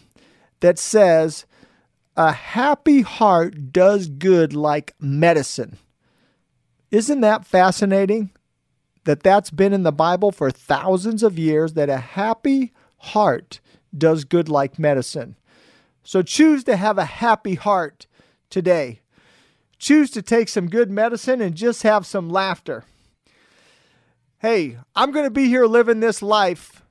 [0.61, 1.45] that says,
[2.15, 5.77] A happy heart does good like medicine?
[6.89, 8.29] Isn't that fascinating?
[9.03, 13.59] That that's been in the Bible for thousands of years, that a happy heart
[13.95, 15.35] does good like medicine.
[16.03, 18.07] So choose to have a happy heart
[18.49, 19.01] today.
[19.77, 22.85] Choose to take some good medicine and just have some laughter
[24.39, 26.83] hey, I'm going to be here living this life,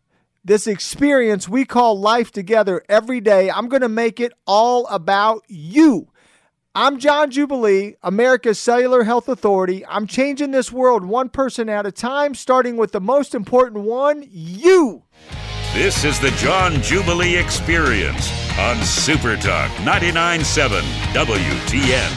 [0.44, 3.50] this experience we call life together every day.
[3.50, 6.10] I'm going to make it all about you.
[6.74, 9.86] I'm John Jubilee, America's Cellular Health Authority.
[9.86, 14.26] I'm changing this world one person at a time, starting with the most important one
[14.28, 15.04] you.
[15.76, 20.80] This is the John Jubilee Experience on Super Talk 99.7
[21.12, 22.10] WTN.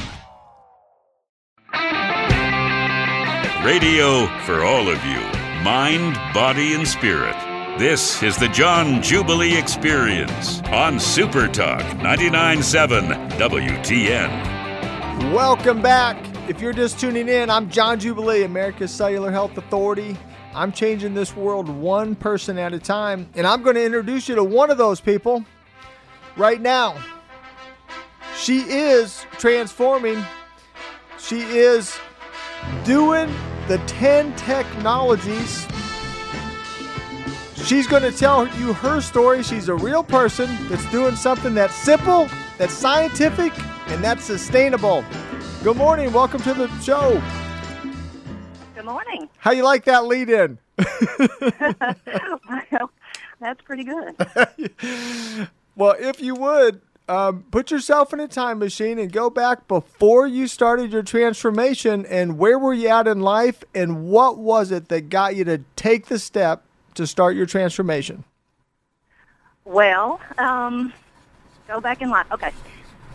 [3.66, 5.20] Radio for all of you,
[5.62, 7.36] mind, body, and spirit.
[7.78, 15.34] This is the John Jubilee Experience on Super Talk 99.7 WTN.
[15.34, 16.16] Welcome back.
[16.47, 20.18] If you're just tuning in, I'm John Jubilee, America's Cellular Health Authority.
[20.54, 24.36] I'm changing this world one person at a time, and I'm going to introduce you
[24.36, 25.45] to one of those people
[26.36, 26.97] right now.
[28.36, 30.24] She is transforming.
[31.20, 32.00] She is
[32.84, 33.32] doing
[33.68, 35.68] the 10 technologies.
[37.56, 39.43] She's going to tell you her story.
[39.43, 42.28] She's a real person that's doing something that's simple,
[42.58, 43.54] that's scientific,
[43.89, 45.06] and that's sustainable.
[45.64, 46.12] Good morning.
[46.12, 47.22] Welcome to the show.
[48.89, 49.29] Morning.
[49.37, 50.57] How you like that lead in?
[52.71, 52.89] well,
[53.39, 54.15] that's pretty good.
[55.75, 60.25] well, if you would, um, put yourself in a time machine and go back before
[60.25, 64.87] you started your transformation and where were you at in life and what was it
[64.89, 66.63] that got you to take the step
[66.95, 68.23] to start your transformation?
[69.65, 70.93] Well, um,
[71.67, 72.25] go back in life.
[72.31, 72.51] Okay.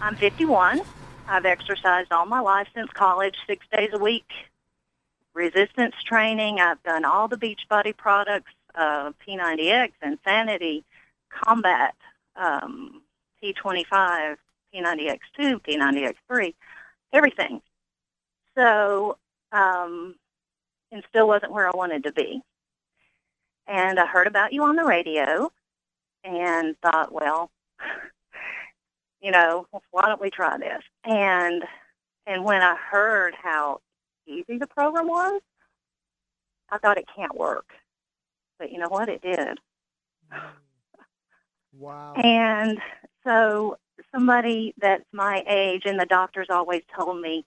[0.01, 0.83] I'm 51.
[1.27, 4.31] I've exercised all my life since college, six days a week.
[5.35, 6.61] Resistance training.
[6.61, 10.85] I've done all the Beachbody products, uh, P90X, Insanity,
[11.29, 11.95] Combat,
[12.37, 13.03] um,
[13.43, 14.37] T25,
[14.75, 16.55] P90X2, P90X3,
[17.13, 17.61] everything.
[18.57, 19.19] So,
[19.53, 20.15] um,
[20.93, 22.41] and still wasn't where I wanted to be.
[23.67, 25.51] And I heard about you on the radio
[26.23, 27.51] and thought, well,
[29.21, 30.83] you know, why don't we try this?
[31.05, 31.65] And
[32.27, 33.81] and when I heard how
[34.27, 35.41] easy the program was,
[36.71, 37.67] I thought it can't work.
[38.59, 39.09] But you know what?
[39.09, 39.59] It did.
[41.77, 42.15] Wow.
[42.15, 42.79] And
[43.25, 43.79] so
[44.13, 47.45] somebody that's my age, and the doctors always told me,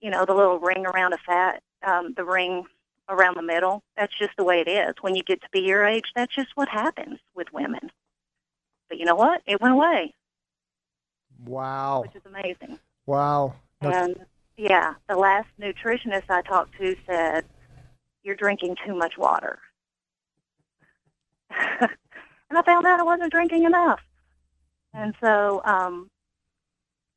[0.00, 2.64] you know, the little ring around a fat, um, the ring
[3.08, 4.94] around the middle, that's just the way it is.
[5.00, 7.90] When you get to be your age, that's just what happens with women.
[8.88, 9.42] But you know what?
[9.46, 10.14] It went away.
[11.44, 12.02] Wow.
[12.02, 12.78] Which is amazing.
[13.06, 13.54] Wow.
[13.80, 14.16] And
[14.56, 17.44] yeah, the last nutritionist I talked to said,
[18.22, 19.58] you're drinking too much water.
[21.50, 24.00] and I found out I wasn't drinking enough.
[24.94, 26.10] And so um,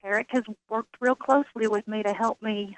[0.03, 2.77] Eric has worked real closely with me to help me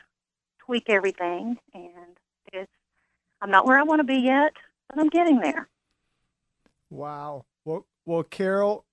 [0.59, 1.57] tweak everything.
[1.73, 2.17] And
[2.51, 2.71] it's,
[3.41, 4.53] I'm not where I want to be yet,
[4.89, 5.69] but I'm getting there.
[6.89, 7.45] Wow.
[7.63, 8.85] Well, well, Carol,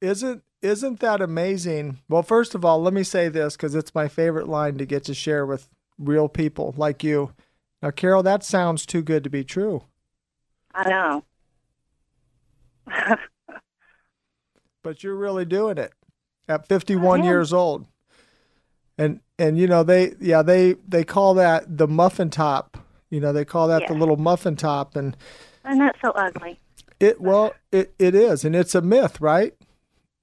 [0.00, 1.98] isn't isn't that amazing?
[2.08, 5.04] Well, first of all, let me say this because it's my favorite line to get
[5.04, 7.32] to share with real people like you.
[7.82, 9.84] Now, Carol, that sounds too good to be true.
[10.74, 11.24] I know.
[14.82, 15.92] but you're really doing it
[16.48, 17.86] at 51 years old.
[18.98, 22.78] And and you know they yeah they they call that the muffin top.
[23.10, 23.88] You know they call that Yeah.
[23.88, 25.16] the little muffin top and
[25.64, 26.58] And that's so ugly.
[26.98, 29.54] it well it, it is and it's a myth, right?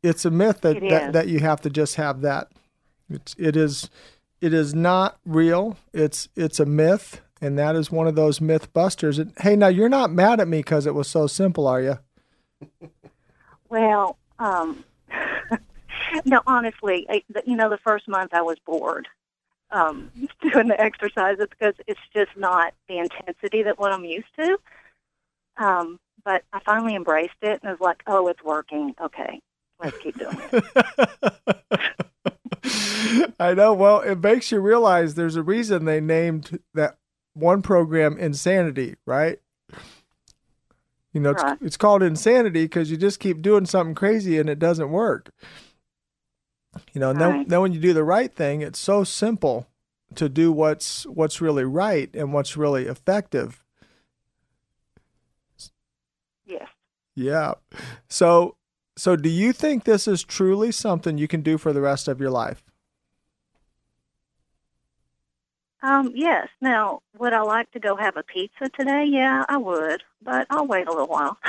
[0.04, 2.52] It's a myth that, that that you have to just have that.
[3.10, 3.90] It's it is
[4.42, 5.78] it is not real.
[5.94, 9.20] It's it's a myth and that is one of those myth busters.
[9.20, 12.00] And hey, now you're not mad at me because it was so simple, are you?
[13.68, 14.84] Well, um,
[16.26, 19.08] no, honestly, I, you know, the first month I was bored
[19.72, 20.10] um,
[20.42, 24.58] doing the exercises because it's just not the intensity that what I'm used to.
[25.58, 28.96] Um, but I finally embraced it and was like, oh, it's working.
[29.02, 29.42] Okay,
[29.84, 30.64] let's keep doing it.
[33.40, 33.74] I know.
[33.74, 36.98] Well, it makes you realize there's a reason they named that
[37.34, 39.40] one program Insanity, right?
[41.14, 44.58] You know, it's, it's called Insanity because you just keep doing something crazy and it
[44.60, 45.30] doesn't work.
[46.94, 47.48] You know, and then, Right.
[47.50, 49.68] then when you do the right thing, it's so simple
[50.16, 53.64] to do what's what's really right and what's really effective.
[56.46, 56.68] yes.
[57.16, 57.54] Yeah.
[58.10, 58.56] So,
[58.96, 62.20] so do you think this is truly something you can do for the rest of
[62.20, 62.64] your life?
[65.82, 66.48] Um, yes.
[66.62, 69.06] Now, would I like to go have a pizza today?
[69.10, 71.38] Yeah, I would, but I'll wait a little while.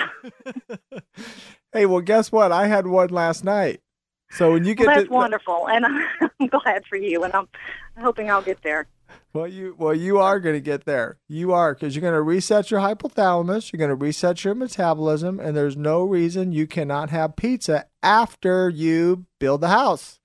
[1.75, 2.53] Hey, well, guess what?
[2.53, 3.81] I had one last night.
[4.31, 5.85] So when you get Well, that's to, wonderful, and
[6.41, 7.49] I'm glad for you, and I'm
[7.99, 8.87] hoping I'll get there.
[9.33, 11.19] Well, you well you are going to get there.
[11.29, 13.73] You are because you're going to reset your hypothalamus.
[13.73, 18.69] You're going to reset your metabolism, and there's no reason you cannot have pizza after
[18.69, 20.21] you build the house.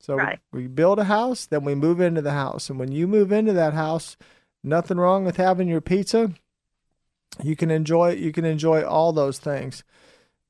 [0.00, 0.38] So Right.
[0.52, 3.52] we build a house, then we move into the house, and when you move into
[3.52, 4.16] that house,
[4.64, 6.32] nothing wrong with having your pizza.
[7.42, 9.84] You can enjoy you can enjoy all those things.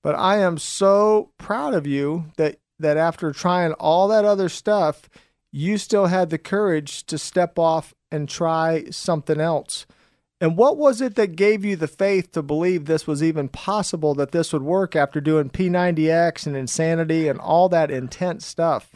[0.03, 5.09] But I am so proud of you that that after trying all that other stuff,
[5.51, 9.87] you still had the courage to step off and try something else.
[10.41, 14.15] And what was it that gave you the faith to believe this was even possible
[14.15, 18.95] that this would work after doing P90X and Insanity and all that intense stuff?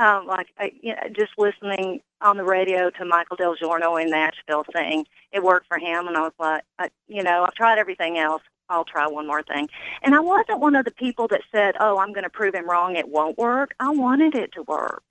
[0.00, 4.08] um, like I, you know, just listening on the radio to Michael Del Giorno in
[4.10, 7.78] Nashville saying it worked for him, and I was like, I, you know, I've tried
[7.78, 8.42] everything else.
[8.70, 9.68] I'll try one more thing.
[10.02, 12.68] And I wasn't one of the people that said, "Oh, I'm going to prove him
[12.68, 12.96] wrong.
[12.96, 15.02] It won't work." I wanted it to work.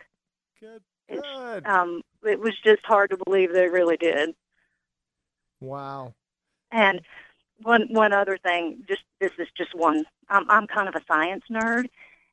[0.59, 0.81] Good.
[1.09, 1.65] Good.
[1.65, 4.35] Um, it was just hard to believe they really did.
[5.59, 6.13] Wow.
[6.71, 7.01] And
[7.61, 10.05] one one other thing, just this is just one.
[10.29, 11.85] I'm I'm kind of a science nerd,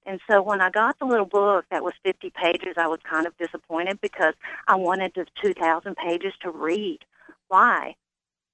[0.07, 3.27] and so when I got the little book that was 50 pages, I was kind
[3.27, 4.35] of disappointed because
[4.69, 7.01] I wanted the 2,000 pages to read.
[7.49, 7.97] Why?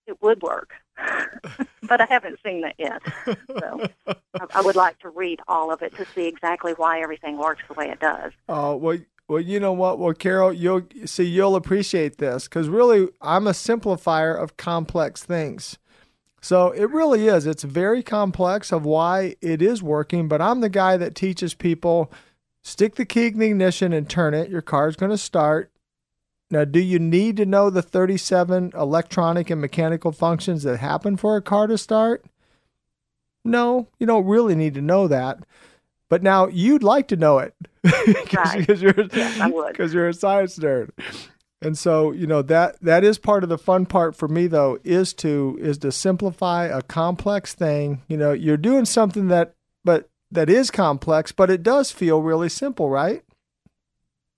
[0.07, 0.73] It would work,
[1.83, 3.03] but I haven't seen that yet.
[3.27, 4.15] So I,
[4.55, 7.75] I would like to read all of it to see exactly why everything works the
[7.75, 8.33] way it does.
[8.49, 8.99] Oh well,
[9.29, 9.99] well, you know what?
[9.99, 15.79] Well, Carol, you'll see you'll appreciate this because really, I'm a simplifier of complex things.
[16.43, 17.47] So it really is.
[17.47, 22.13] It's very complex of why it is working, but I'm the guy that teaches people
[22.63, 24.51] stick the key in the ignition and turn it.
[24.51, 25.71] Your car's going to start.
[26.53, 31.35] Now, do you need to know the 37 electronic and mechanical functions that happen for
[31.35, 32.27] a car to start?
[33.43, 35.39] No, you don't really need to know that.
[36.11, 38.69] But now you'd like to know it because Right.
[38.69, 39.41] you're Yes,
[39.73, 40.91] because you're a science nerd.
[41.63, 44.79] And so, you know, that that is part of the fun part for me though
[44.85, 48.03] is to is to simplify a complex thing.
[48.09, 52.51] You know, you're doing something that but that is complex, but it does feel really
[52.51, 53.25] simple, right?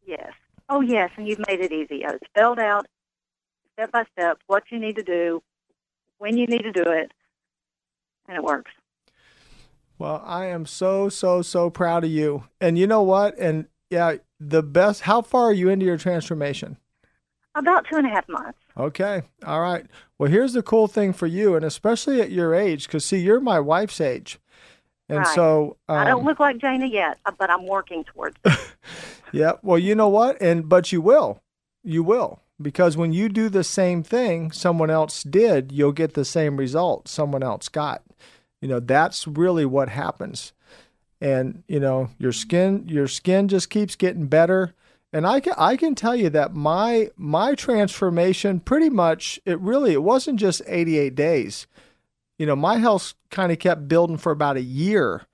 [0.06, 0.32] Yes.
[0.68, 2.02] Oh, yes, and you've made it easy.
[2.04, 2.86] It's spelled out
[3.74, 5.42] step by step what you need to do,
[6.18, 7.12] when you need to do it,
[8.28, 8.70] and it works.
[9.98, 12.44] Well, I am so so so proud of you.
[12.60, 13.38] And you know what?
[13.38, 16.78] And yeah, the best how far are you into your transformation?
[17.54, 18.58] About two and a half months.
[18.76, 19.22] Okay.
[19.46, 19.86] All right.
[20.18, 23.38] Well, here's the cool thing for you, and especially at your age, because see, you're
[23.40, 24.40] my wife's age.
[25.08, 25.28] And Right.
[25.28, 28.58] so um, I don't look like Jana yet, but I'm working towards it.
[29.34, 29.52] Yeah.
[29.62, 30.40] Well, you know what?
[30.40, 31.42] And but you will.
[31.82, 32.40] You will.
[32.62, 37.08] Because when you do the same thing someone else did, you'll get the same result
[37.08, 38.02] someone else got.
[38.60, 40.52] You know, that's really what happens.
[41.20, 44.72] And, you know, your skin your skin just keeps getting better.
[45.12, 49.94] And I can I can tell you that my my transformation pretty much it really
[49.94, 51.66] it wasn't just 88 days.
[52.38, 55.26] You know, my health kind of kept building for about a year.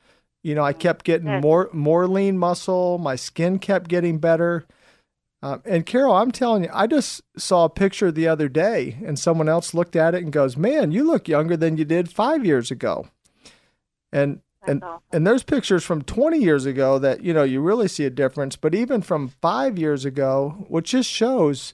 [0.43, 2.99] You know, I kept getting more more lean muscle.
[2.99, 4.67] My skin kept getting better.
[5.43, 9.19] Um, and Carol, I'm telling you, I just saw a picture the other day, and
[9.19, 12.45] someone else looked at it and goes, "Man, you look younger than you did five
[12.45, 13.09] years ago."
[14.13, 15.03] And and awesome.
[15.13, 18.57] and there's pictures from 20 years ago that you know you really see a difference.
[18.57, 21.73] But even from five years ago, which just shows,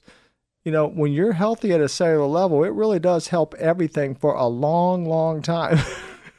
[0.63, 4.33] you know, when you're healthy at a cellular level, it really does help everything for
[4.33, 5.79] a long, long time.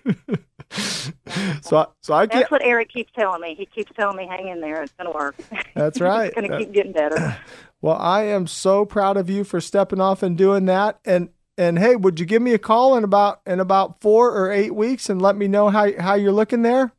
[0.70, 2.40] so, I, so I can't.
[2.40, 3.54] That's what Eric keeps telling me.
[3.54, 4.82] He keeps telling me, hang in there.
[4.82, 5.36] It's going to work.
[5.74, 6.26] That's right.
[6.26, 7.36] it's going to uh, keep getting better.
[7.80, 10.98] Well, I am so proud of you for stepping off and doing that.
[11.04, 14.50] And and hey, would you give me a call in about in about four or
[14.50, 16.90] eight weeks and let me know how how you're looking there?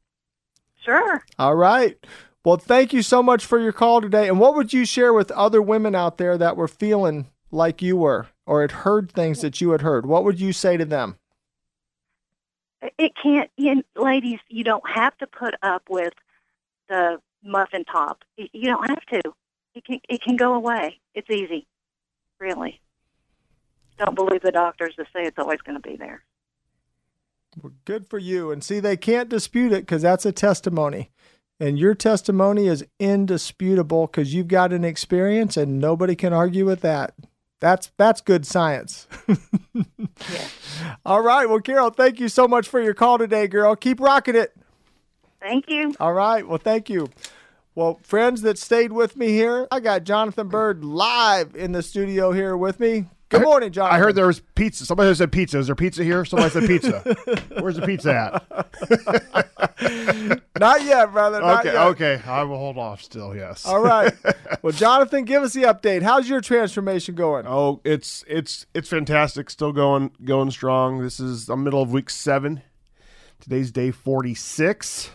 [0.82, 1.22] Sure.
[1.38, 1.98] All right.
[2.46, 4.30] Well, thank you so much for your call today.
[4.30, 7.98] And what would you share with other women out there that were feeling like you
[7.98, 10.06] were or had heard things that you had heard?
[10.06, 11.18] What would you say to them?
[12.82, 16.14] It can't, you, know, ladies, you don't have to put up with
[16.88, 18.24] the muffin top.
[18.38, 19.22] You don't have to.
[19.76, 21.00] It can, it can go away.
[21.14, 21.68] It's easy.
[22.40, 22.80] Really.
[23.98, 26.24] Don't believe the doctors that say it's always going to be there.
[27.62, 28.52] Well, good for you.
[28.52, 31.12] And see, they can't dispute it because that's a testimony.
[31.60, 36.80] And your testimony is indisputable because you've got an experience and nobody can argue with
[36.82, 37.14] that.
[37.60, 39.08] That's that's good science.
[39.74, 40.48] yeah.
[41.06, 41.50] All right.
[41.50, 43.76] Well, Carol, thank you so much for your call today, girl.
[43.76, 44.56] Keep rocking it.
[45.42, 45.94] Thank you.
[46.00, 46.48] All right.
[46.48, 47.10] Well, thank you.
[47.76, 52.32] Well, friends that stayed with me here, I got Jonathan Bird live in the studio
[52.32, 53.06] here with me.
[53.30, 53.92] Good morning, John.
[53.92, 54.88] I heard there was pizza.
[54.88, 55.60] Somebody said pizza.
[55.60, 56.26] Is there pizza here?
[56.26, 57.00] Somebody said pizza.
[57.60, 58.44] Where's the pizza at?
[60.60, 61.40] Not yet, brother.
[61.40, 61.88] Not okay, yet.
[61.88, 62.22] okay.
[62.26, 63.66] I will hold off still, yes.
[63.66, 64.14] All right.
[64.62, 66.02] Well, Jonathan, give us the update.
[66.02, 67.46] How's your transformation going?
[67.48, 69.50] Oh, it's it's it's fantastic.
[69.50, 71.02] Still going going strong.
[71.02, 72.62] This is the middle of week seven.
[73.40, 75.12] Today's day forty six.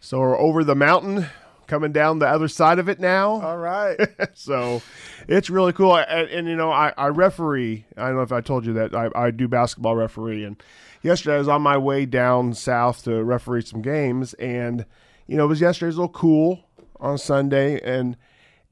[0.00, 1.26] So we're over the mountain,
[1.70, 3.40] coming down the other side of it now.
[3.40, 3.96] All right.
[4.34, 4.82] so
[5.28, 5.96] it's really cool.
[5.96, 7.86] And, and you know, I, I referee.
[7.96, 10.44] I don't know if I told you that I, I do basketball referee.
[10.44, 10.60] And
[11.02, 14.84] yesterday I was on my way down south to referee some games, and
[15.28, 16.60] you know, it was yesterday's a little cool
[16.98, 18.16] on Sunday, and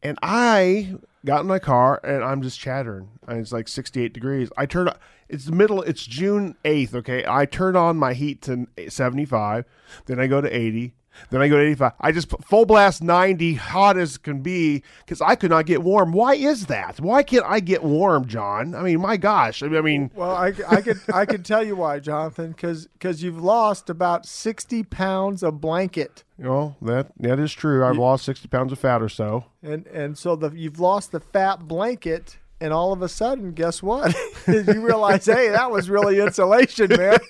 [0.02, 3.08] and I got in my car and I'm just chattering.
[3.26, 4.50] And it's like 68 degrees.
[4.56, 4.90] I turn.
[5.28, 5.82] It's the middle.
[5.82, 6.94] It's June 8th.
[6.94, 9.64] Okay, I turn on my heat to 75.
[10.06, 10.94] Then I go to 80.
[11.30, 11.92] Then I go to 85.
[12.00, 15.82] I just put full blast 90, hot as can be, because I could not get
[15.82, 16.12] warm.
[16.12, 17.00] Why is that?
[17.00, 18.74] Why can't I get warm, John?
[18.74, 19.62] I mean, my gosh.
[19.62, 23.42] I mean, Well, I, I could I could tell you why, Jonathan, because because you've
[23.42, 27.84] lost about sixty pounds of blanket, you know, that that is true.
[27.84, 29.44] I've lost 60 pounds of fat or so.
[29.62, 33.82] and and so the you've lost the fat blanket, and all of a sudden, guess
[33.82, 34.14] what?
[34.46, 37.18] you realize, hey, that was really insulation, man.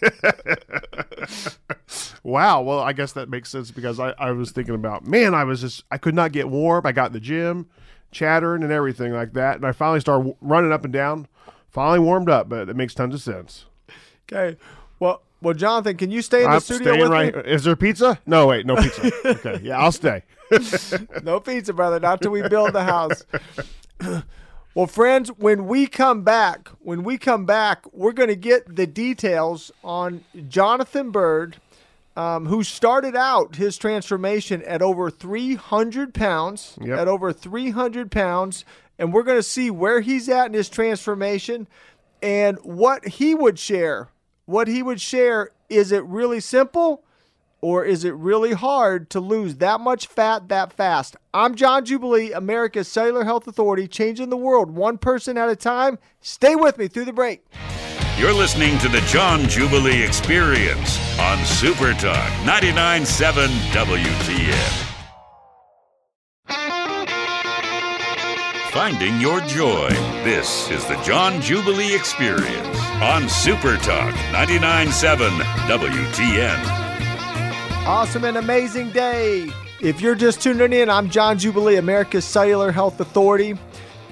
[2.23, 2.61] Wow.
[2.63, 5.63] Well, I guess that makes sense because I, I was thinking about, man, I was
[5.63, 6.85] just, I could not get warm.
[6.85, 7.71] I got in the gym,
[8.11, 9.57] chattering and everything like that.
[9.57, 11.27] And I finally started w- running up and down,
[11.71, 13.65] finally warmed up, but it makes tons of sense.
[14.31, 14.59] Okay,
[14.99, 17.35] well, well, Jonathan, can you stay in the I'm studio staying with right.
[17.35, 17.43] me?
[17.51, 18.21] Is there pizza?
[18.27, 19.11] No, wait, no pizza.
[19.25, 19.61] okay.
[19.63, 20.25] Yeah, I'll stay.
[21.23, 22.01] no pizza, brother.
[22.01, 23.25] Not till we build the house.
[24.79, 28.87] Well, friends, when we come back, when we come back, we're going to get the
[28.87, 31.57] details on Jonathan Bird,
[32.17, 36.79] um, who started out his transformation at over 300 pounds.
[36.81, 36.97] Yep.
[36.97, 38.65] At over 300 pounds.
[39.01, 41.67] And we're going to see where he's at in his transformation
[42.23, 44.11] and what he would share.
[44.45, 47.03] What he would share is it really simple?
[47.61, 51.17] Or is it really hard to lose that much fat that fast?
[51.35, 55.99] I'm John Jubilee, America's Cellular Health Authority, changing the world one person at a time.
[56.21, 57.45] Stay with me through the break.
[58.19, 64.85] You're listening to the John Jubilee Experience on Super Talk 99.7 WTN.
[68.73, 69.89] Finding your joy.
[70.25, 75.29] This is the John Jubilee Experience on Super Talk 99.7
[75.69, 76.88] WTN.
[77.89, 79.51] Awesome and amazing day.
[79.81, 83.55] If you're just tuning in, I'm John Jubilee, America's Cellular Health Authority.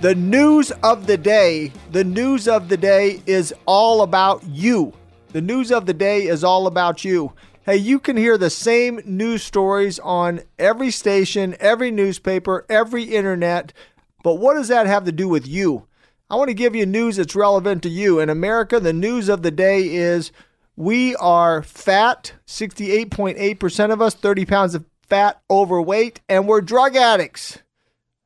[0.00, 4.94] The news of the day, the news of the day is all about you.
[5.32, 7.34] The news of the day is all about you.
[7.66, 13.74] Hey, you can hear the same news stories on every station, every newspaper, every internet,
[14.22, 15.86] but what does that have to do with you?
[16.30, 18.20] I want to give you news that's relevant to you.
[18.20, 20.32] In America, the news of the day is
[20.76, 27.58] we are fat, 68.8% of us, 30 pounds of fat, overweight, and we're drug addicts.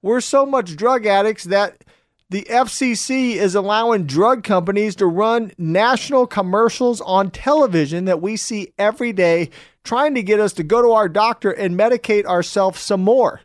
[0.03, 1.85] We're so much drug addicts that
[2.31, 8.73] the FCC is allowing drug companies to run national commercials on television that we see
[8.79, 9.51] every day,
[9.85, 13.41] trying to get us to go to our doctor and medicate ourselves some more.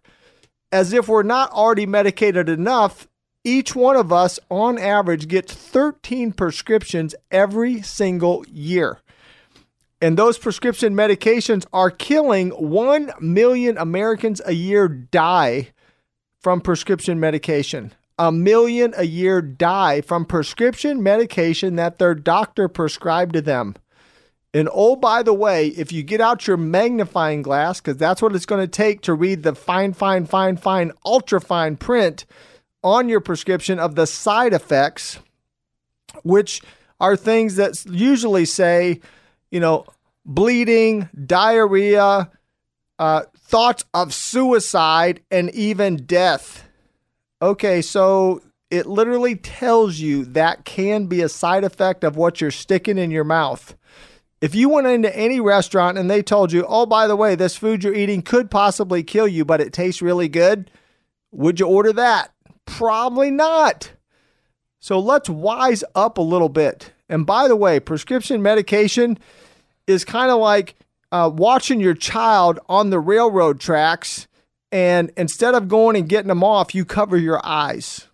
[0.71, 3.07] As if we're not already medicated enough,
[3.45, 8.99] each one of us, on average, gets 13 prescriptions every single year.
[10.01, 15.69] And those prescription medications are killing 1 million Americans a year die
[16.41, 17.93] from prescription medication.
[18.17, 23.75] A million a year die from prescription medication that their doctor prescribed to them.
[24.53, 28.35] And oh, by the way, if you get out your magnifying glass, because that's what
[28.35, 32.25] it's going to take to read the fine, fine, fine, fine, ultra fine print
[32.85, 35.19] on your prescription of the side effects,
[36.23, 36.61] which
[36.99, 39.01] are things that usually say,
[39.49, 39.85] you know,
[40.23, 42.29] bleeding, diarrhea,
[42.99, 46.69] uh, thoughts of suicide, and even death.
[47.41, 52.51] Okay, so it literally tells you that can be a side effect of what you're
[52.51, 53.75] sticking in your mouth.
[54.41, 57.55] If you went into any restaurant and they told you, oh, by the way, this
[57.55, 60.69] food you're eating could possibly kill you, but it tastes really good,
[61.31, 62.31] would you order that?
[62.65, 63.91] Probably not.
[64.79, 66.91] So let's wise up a little bit.
[67.09, 69.17] And by the way, prescription medication
[69.87, 70.75] is kind of like
[71.11, 74.27] uh, watching your child on the railroad tracks,
[74.71, 78.07] and instead of going and getting them off, you cover your eyes.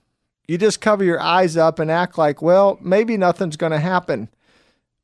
[0.47, 4.29] You just cover your eyes up and act like, well, maybe nothing's going to happen.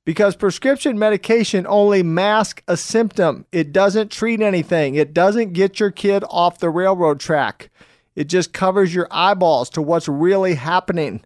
[0.03, 3.45] Because prescription medication only masks a symptom.
[3.51, 4.95] It doesn't treat anything.
[4.95, 7.69] It doesn't get your kid off the railroad track.
[8.17, 11.21] It just covers your eyeballs to what's really happening.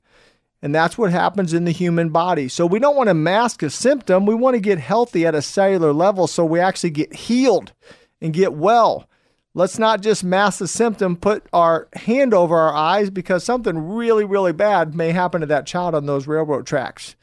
[0.61, 2.49] And that's what happens in the human body.
[2.49, 4.26] So we don't want to mask a symptom.
[4.26, 7.72] We want to get healthy at a cellular level so we actually get healed
[8.20, 9.07] and get well.
[9.53, 14.26] Let's not just mask the symptom, put our hand over our eyes because something really,
[14.26, 17.16] really bad may happen to that child on those railroad tracks.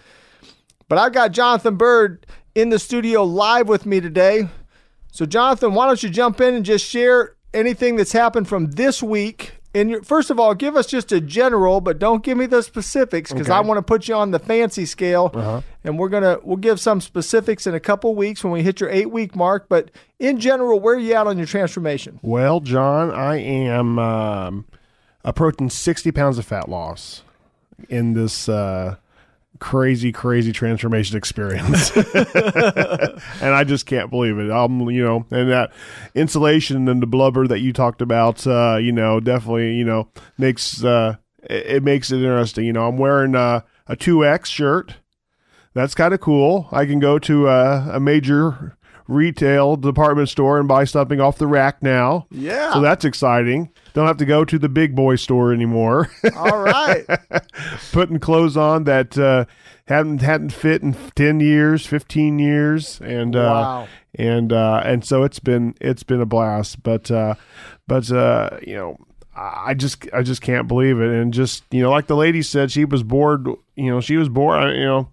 [0.88, 4.48] But I've got Jonathan Bird in the studio live with me today.
[5.12, 9.02] So, Jonathan, why don't you jump in and just share anything that's happened from this
[9.02, 9.52] week?
[9.74, 12.62] And your, first of all, give us just a general, but don't give me the
[12.62, 15.30] specifics because I want to put you on the fancy scale.
[15.34, 15.60] Uh-huh.
[15.84, 18.88] And we're gonna we'll give some specifics in a couple weeks when we hit your
[18.90, 19.68] eight week mark.
[19.68, 22.18] But in general, where are you at on your transformation?
[22.22, 24.64] Well, John, I am um,
[25.22, 27.22] approaching 60 pounds of fat loss
[27.88, 28.96] in this uh,
[29.58, 34.50] crazy, crazy transformation experience, and I just can't believe it.
[34.50, 35.72] Um, you know, and that
[36.14, 40.08] insulation and the blubber that you talked about, uh, you know, definitely, you know,
[40.38, 42.64] makes uh, it, it makes it interesting.
[42.64, 44.96] You know, I'm wearing uh, a two X shirt.
[45.74, 46.68] That's kind of cool.
[46.72, 48.77] I can go to a, a major
[49.08, 52.26] retail department store and buy something off the rack now.
[52.30, 52.72] Yeah.
[52.74, 53.70] So that's exciting.
[53.94, 56.10] Don't have to go to the big boy store anymore.
[56.36, 57.04] All right.
[57.92, 59.46] Putting clothes on that uh,
[59.86, 63.88] hadn't hadn't fit in ten years, fifteen years, and uh, Wow.
[64.14, 66.82] and uh, and so it's been it's been a blast.
[66.82, 67.34] But uh,
[67.88, 68.98] but uh, you know.
[69.40, 72.72] I just I just can't believe it, and just you know, like the lady said,
[72.72, 73.46] she was bored.
[73.76, 74.74] You know, she was bored.
[74.76, 75.08] You know,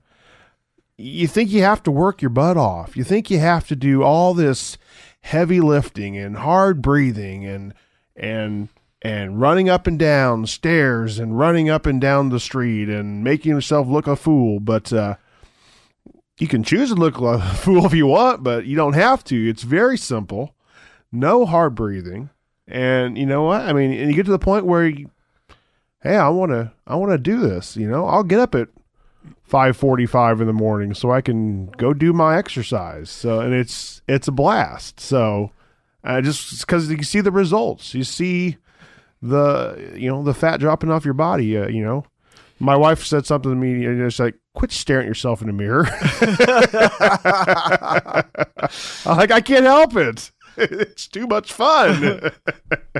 [0.97, 2.95] you think you have to work your butt off.
[2.95, 4.77] You think you have to do all this
[5.21, 7.73] heavy lifting and hard breathing and
[8.15, 8.69] and
[9.01, 13.51] and running up and down stairs and running up and down the street and making
[13.51, 14.59] yourself look a fool.
[14.59, 15.15] But uh,
[16.39, 19.23] you can choose to look like a fool if you want, but you don't have
[19.25, 19.49] to.
[19.49, 20.55] It's very simple.
[21.11, 22.29] No hard breathing.
[22.67, 23.61] And you know what?
[23.61, 25.11] I mean, and you get to the point where you,
[26.01, 28.07] hey, I want to I want to do this, you know?
[28.07, 28.69] I'll get up at
[29.49, 33.09] 5:45 in the morning so I can go do my exercise.
[33.09, 34.99] So and it's it's a blast.
[34.99, 35.51] So
[36.03, 37.93] uh, just cuz you see the results.
[37.93, 38.57] You see
[39.21, 42.05] the you know the fat dropping off your body, uh, you know.
[42.59, 45.53] My wife said something to me and it's like quit staring at yourself in the
[45.53, 45.85] mirror.
[49.05, 50.31] Like I can't help it.
[50.57, 52.31] It's too much fun.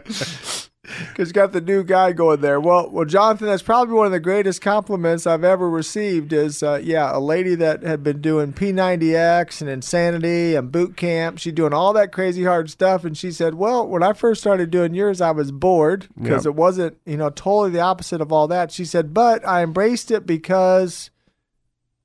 [1.09, 2.59] Because you got the new guy going there.
[2.59, 6.31] Well, well, Jonathan, that's probably one of the greatest compliments I've ever received.
[6.33, 11.39] Is uh, yeah, a lady that had been doing P90X and Insanity and boot camp.
[11.39, 14.69] She's doing all that crazy hard stuff, and she said, "Well, when I first started
[14.71, 16.53] doing yours, I was bored because Yep.
[16.53, 20.11] it wasn't, you know, totally the opposite of all that." She said, "But I embraced
[20.11, 21.09] it because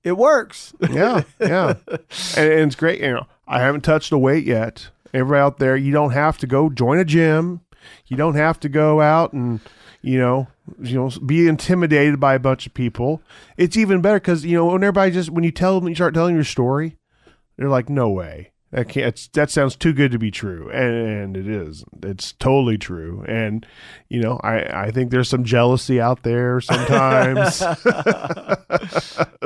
[0.02, 2.00] it works." yeah, yeah, and,
[2.36, 3.00] and it's great.
[3.00, 4.88] You know, I haven't touched a weight yet.
[5.12, 7.60] Everybody out there, you don't have to go join a gym.
[8.06, 9.60] You don't have to go out and
[10.02, 10.48] you know,
[10.80, 13.22] you know, be intimidated by a bunch of people.
[13.56, 16.14] It's even better because you know when everybody just when you tell them you start
[16.14, 16.96] telling your story,
[17.56, 19.06] they're like, "No way." That can't.
[19.06, 21.84] It's, that sounds too good to be true, and, and it is.
[22.04, 23.24] It's totally true.
[23.26, 23.66] And
[24.08, 27.58] you know, I I think there's some jealousy out there sometimes.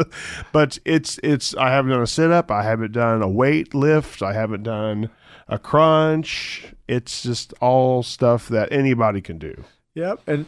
[0.52, 4.22] but it's it's I haven't done a sit up, I haven't done a weight lift,
[4.22, 5.08] I haven't done
[5.48, 6.74] a crunch.
[6.88, 9.64] It's just all stuff that anybody can do.
[9.94, 10.20] Yep.
[10.26, 10.46] And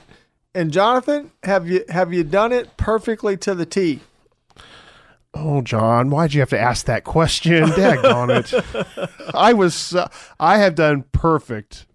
[0.54, 4.00] and Jonathan, have you have you done it perfectly to the T?
[5.38, 7.64] Oh, John, why'd you have to ask that question?
[7.66, 9.10] Daggone it.
[9.34, 10.08] I was, uh,
[10.40, 11.86] I have done perfect.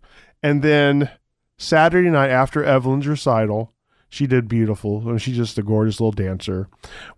[0.44, 1.10] And then
[1.58, 3.71] Saturday night after Evelyn's recital,
[4.12, 5.18] she did beautiful.
[5.18, 6.68] She's just a gorgeous little dancer.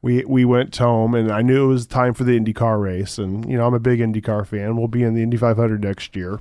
[0.03, 3.17] We we went home, and I knew it was time for the IndyCar race.
[3.17, 4.77] And you know, I'm a big IndyCar fan.
[4.77, 6.39] We'll be in the Indy 500 next year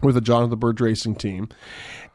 [0.00, 1.48] with the Jonathan Bird Racing team.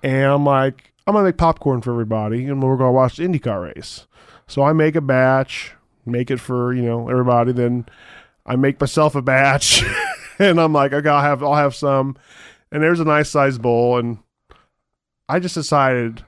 [0.01, 3.75] And I'm like, I'm gonna make popcorn for everybody, and we're gonna watch the IndyCar
[3.75, 4.07] race.
[4.47, 5.73] So I make a batch,
[6.05, 7.51] make it for you know everybody.
[7.51, 7.87] Then
[8.45, 9.83] I make myself a batch,
[10.39, 12.15] and I'm like, okay, I'll have I'll have some.
[12.71, 14.19] And there's a nice sized bowl, and
[15.27, 16.23] I just decided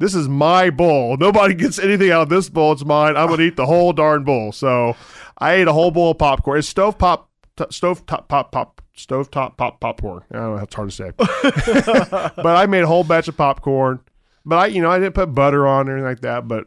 [0.00, 1.16] this is my bowl.
[1.18, 2.72] Nobody gets anything out of this bowl.
[2.72, 3.16] It's mine.
[3.16, 4.50] I'm gonna eat the whole darn bowl.
[4.50, 4.96] So
[5.38, 6.58] I ate a whole bowl of popcorn.
[6.58, 10.22] It's stove pop, t- stove top pop pop stove top pop popcorn.
[10.32, 10.62] I don't know.
[10.62, 11.12] It's hard to say.
[12.36, 14.00] but I made a whole batch of popcorn.
[14.44, 16.48] But I, you know, I didn't put butter on or anything like that.
[16.48, 16.66] But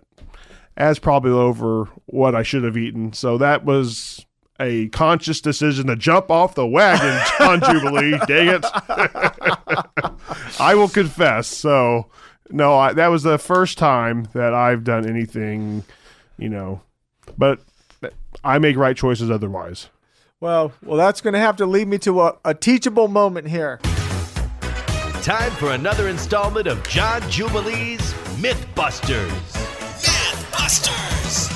[0.78, 3.14] as probably over what I should have eaten.
[3.14, 4.26] So that was
[4.60, 8.20] a conscious decision to jump off the wagon, John Jubilee.
[8.28, 8.66] Dang it.
[10.60, 11.48] I will confess.
[11.48, 12.10] So,
[12.54, 15.84] no, I, that was the first time that I've done anything,
[16.38, 16.82] you know,
[17.36, 17.60] but
[18.44, 19.90] I make right choices otherwise.
[20.40, 23.80] Well, well, that's going to have to lead me to a, a teachable moment here.
[25.24, 29.30] Time for another installment of John Jubilee's Mythbusters.
[30.04, 31.50] Mythbusters.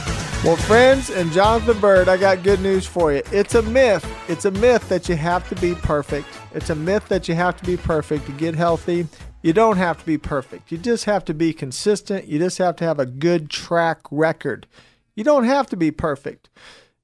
[0.43, 3.21] Well, friends and Jonathan Bird, I got good news for you.
[3.31, 4.09] It's a myth.
[4.29, 6.27] It's a myth that you have to be perfect.
[6.55, 9.07] It's a myth that you have to be perfect to get healthy.
[9.41, 10.71] You don't have to be perfect.
[10.71, 12.27] You just have to be consistent.
[12.27, 14.67] You just have to have a good track record.
[15.15, 16.49] You don't have to be perfect.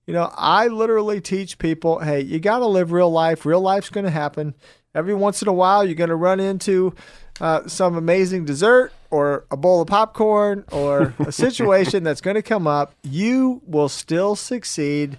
[0.05, 3.45] You know, I literally teach people hey, you got to live real life.
[3.45, 4.55] Real life's going to happen.
[4.95, 6.93] Every once in a while, you're going to run into
[7.41, 12.43] uh, some amazing dessert or a bowl of popcorn or a situation that's going to
[12.43, 12.93] come up.
[13.01, 15.17] You will still succeed.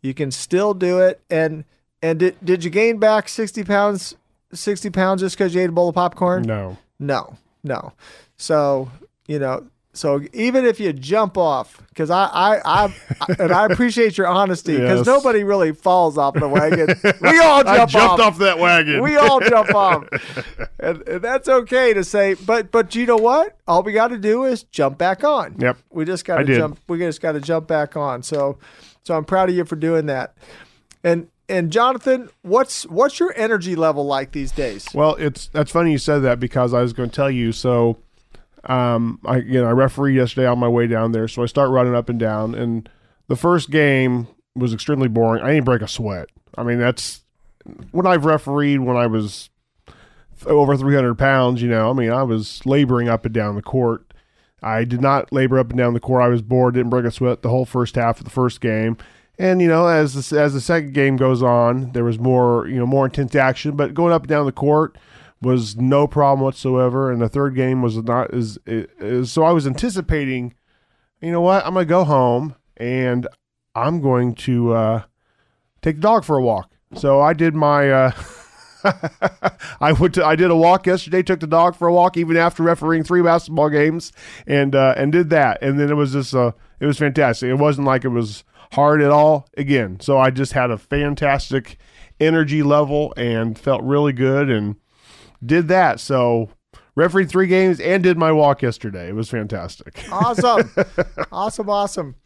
[0.00, 1.20] You can still do it.
[1.30, 1.64] And
[2.00, 4.16] and did, did you gain back 60 pounds
[4.52, 6.42] 60 pounds just because you ate a bowl of popcorn?
[6.42, 6.78] No.
[6.98, 7.92] No, no.
[8.36, 8.90] So,
[9.26, 12.94] you know, So even if you jump off, because I, I, I,
[13.38, 15.06] and I appreciate your honesty, because Yes.
[15.06, 16.88] nobody really falls off the wagon.
[17.20, 18.20] We all I jump jumped off.
[18.20, 19.02] off that wagon.
[19.02, 20.04] We all jump off,
[20.78, 22.32] and, and that's okay to say.
[22.34, 23.58] But but you know what?
[23.68, 25.56] All we got to do is jump back on.
[25.58, 25.76] Yep.
[25.90, 26.78] We just got to jump.
[26.88, 28.22] We just got to jump back on.
[28.22, 28.58] So
[29.02, 30.34] so I'm proud of you for doing that.
[31.04, 34.88] And and Jonathan, what's what's your energy level like these days?
[34.94, 37.52] Well, it's that's funny you said that because I was going to tell you.
[37.52, 37.98] So,
[38.64, 41.70] um, I you know I refereed yesterday on my way down there, so I start
[41.70, 42.88] running up and down, and
[43.28, 45.42] the first game was extremely boring.
[45.42, 46.30] I didn't break a sweat.
[46.56, 47.22] I mean, that's
[47.90, 49.50] when I've refereed when I was
[50.46, 51.60] over 300 pounds.
[51.60, 54.06] You know, I mean, I was laboring up and down the court.
[54.62, 56.22] I did not labor up and down the court.
[56.22, 58.96] I was bored, didn't break a sweat the whole first half of the first game.
[59.42, 62.76] And you know, as the, as the second game goes on, there was more you
[62.76, 63.74] know more intense action.
[63.74, 64.96] But going up and down the court
[65.40, 67.10] was no problem whatsoever.
[67.10, 68.56] And the third game was not as
[69.24, 69.42] so.
[69.42, 70.54] I was anticipating,
[71.20, 71.66] you know what?
[71.66, 73.26] I'm gonna go home and
[73.74, 75.02] I'm going to uh,
[75.80, 76.70] take the dog for a walk.
[76.94, 77.90] So I did my.
[77.90, 78.12] Uh,
[79.80, 81.24] I went to, I did a walk yesterday.
[81.24, 84.12] Took the dog for a walk, even after refereeing three basketball games,
[84.46, 85.60] and uh, and did that.
[85.62, 87.48] And then it was just uh, it was fantastic.
[87.48, 89.48] It wasn't like it was hard at all.
[89.56, 91.78] Again, so I just had a fantastic
[92.20, 94.76] energy level and felt really good and
[95.44, 96.00] did that.
[96.00, 96.50] So
[96.94, 99.08] refereed three games and did my walk yesterday.
[99.08, 100.04] It was fantastic.
[100.10, 100.70] Awesome,
[101.32, 102.16] awesome, awesome.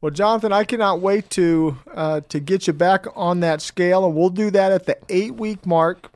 [0.00, 4.14] Well, Jonathan, I cannot wait to uh, to get you back on that scale, and
[4.14, 6.10] we'll do that at the eight week mark,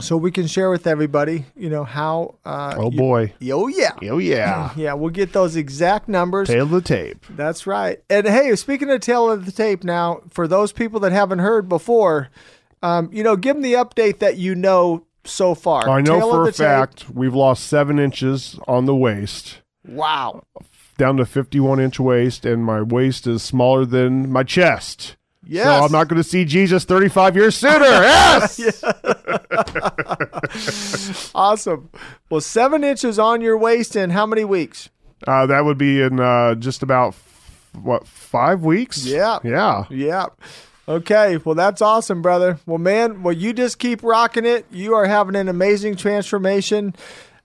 [0.00, 2.36] so we can share with everybody, you know how.
[2.44, 3.32] Uh, Oh you- boy.
[3.52, 4.70] oh yeah, Oh yeah.
[4.76, 4.92] yeah.
[4.94, 6.48] We'll get those exact numbers.
[6.48, 7.24] Tale of the tape.
[7.30, 8.02] That's right.
[8.10, 11.68] And hey, speaking of tale of the tape, now for those people that haven't heard
[11.68, 12.28] before,
[12.82, 15.88] um, you know, give them the update that you know so far.
[15.88, 16.56] I know Tale for a tape.
[16.56, 19.58] fact we've lost seven inches on the waist.
[19.86, 20.42] Wow.
[20.98, 25.16] down to 51 inch waist, and my waist is smaller than my chest.
[25.52, 25.64] Yes.
[25.66, 27.84] So I'm not going to see Jesus 35 years sooner.
[27.84, 28.84] Yes.
[31.34, 31.90] Awesome.
[32.28, 34.90] Well, seven inches on your waist in how many weeks?
[35.26, 39.04] uh, that would be in uh, just about f- what five weeks?
[39.04, 39.38] Yeah.
[39.44, 39.84] Yeah.
[39.90, 40.26] Yeah.
[40.88, 41.36] Okay.
[41.44, 42.58] Well, that's awesome, brother.
[42.66, 44.66] Well, man, well, you just keep rocking it.
[44.70, 46.94] You are having an amazing transformation.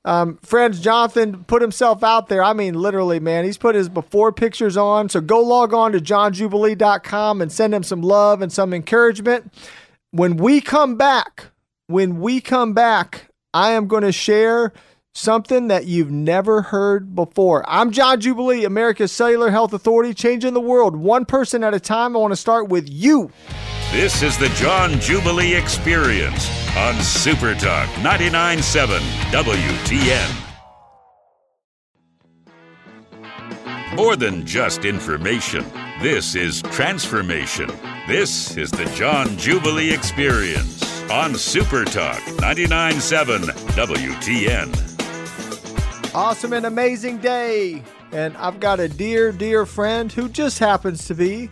[0.06, 2.44] Um, friends, Jonathan put himself out there.
[2.44, 5.10] I mean, literally, man, he's put his before pictures on.
[5.10, 9.52] So go log on to johnjubilee.com and send him some love and some encouragement.
[10.12, 11.48] When we come back,
[11.88, 14.74] when we come back, I am going to share
[15.16, 17.64] something that you've never heard before.
[17.68, 22.16] I'm John Jubilee, America's Cellular Health Authority, changing the world one person at a time.
[22.16, 23.32] I want to start with you.
[23.92, 29.00] This is the John Jubilee Experience on Super Talk 99.7
[29.32, 30.42] WTN.
[33.96, 35.64] More than just information,
[36.02, 37.70] this is transformation.
[38.06, 43.44] This is the John Jubilee Experience on Super Talk 99.7
[43.76, 46.14] WTN.
[46.14, 47.82] Awesome and amazing day.
[48.12, 51.50] And I've got a dear, dear friend who just happens to be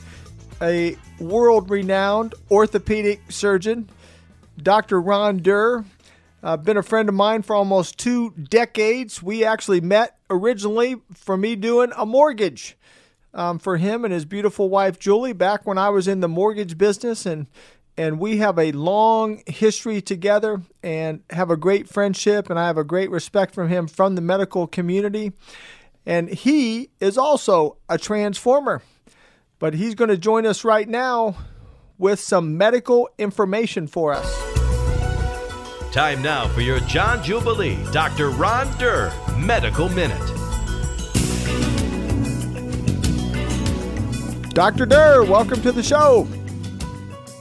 [0.62, 3.90] a world renowned orthopedic surgeon,
[4.61, 5.02] Dr.
[5.02, 5.85] Ron Durr.
[6.41, 9.23] Uh, been a friend of mine for almost two decades.
[9.23, 12.77] We actually met originally for me doing a mortgage
[13.34, 16.77] um, for him and his beautiful wife Julie back when I was in the mortgage
[16.77, 17.48] business, and
[17.95, 22.77] and we have a long history together and have a great friendship, and I have
[22.77, 25.31] a great respect from him from the medical community,
[26.06, 28.81] and he is also a transformer,
[29.64, 31.38] but he's going to join us right now
[31.98, 34.30] with some medical information for us.
[35.94, 38.30] Time now for your John Jubilee, Dr.
[38.31, 40.19] Ron Durr Medical Minute.
[44.49, 44.85] Dr.
[44.85, 46.27] Durr, welcome to the show.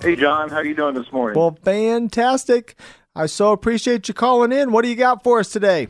[0.00, 1.36] Hey, John, how are you doing this morning?
[1.36, 2.76] Well, fantastic.
[3.16, 4.70] I so appreciate you calling in.
[4.70, 5.88] What do you got for us today?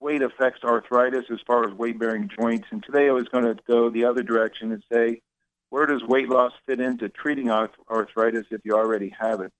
[0.00, 3.90] weight affects arthritis as far as weight-bearing joints, and today I was going to go
[3.90, 5.20] the other direction and say,
[5.70, 9.52] where does weight loss fit into treating arthritis if you already have it?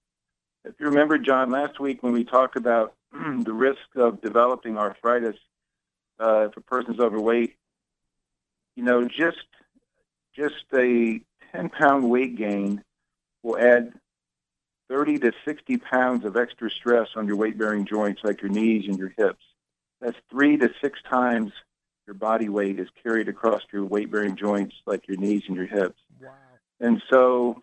[0.64, 5.36] If you remember, John, last week when we talked about the risk of developing arthritis
[6.20, 7.55] uh, if a person's overweight,
[8.74, 9.47] you know, just
[10.35, 11.20] just a
[11.55, 12.82] 10-pound weight gain
[13.43, 13.93] will add
[14.89, 18.98] 30 to 60 pounds of extra stress on your weight-bearing joints like your knees and
[18.98, 19.44] your hips.
[20.01, 21.52] That's three to six times
[22.09, 26.01] your body weight is carried across your weight-bearing joints like your knees and your hips.
[26.22, 26.30] Wow.
[26.80, 27.62] And so,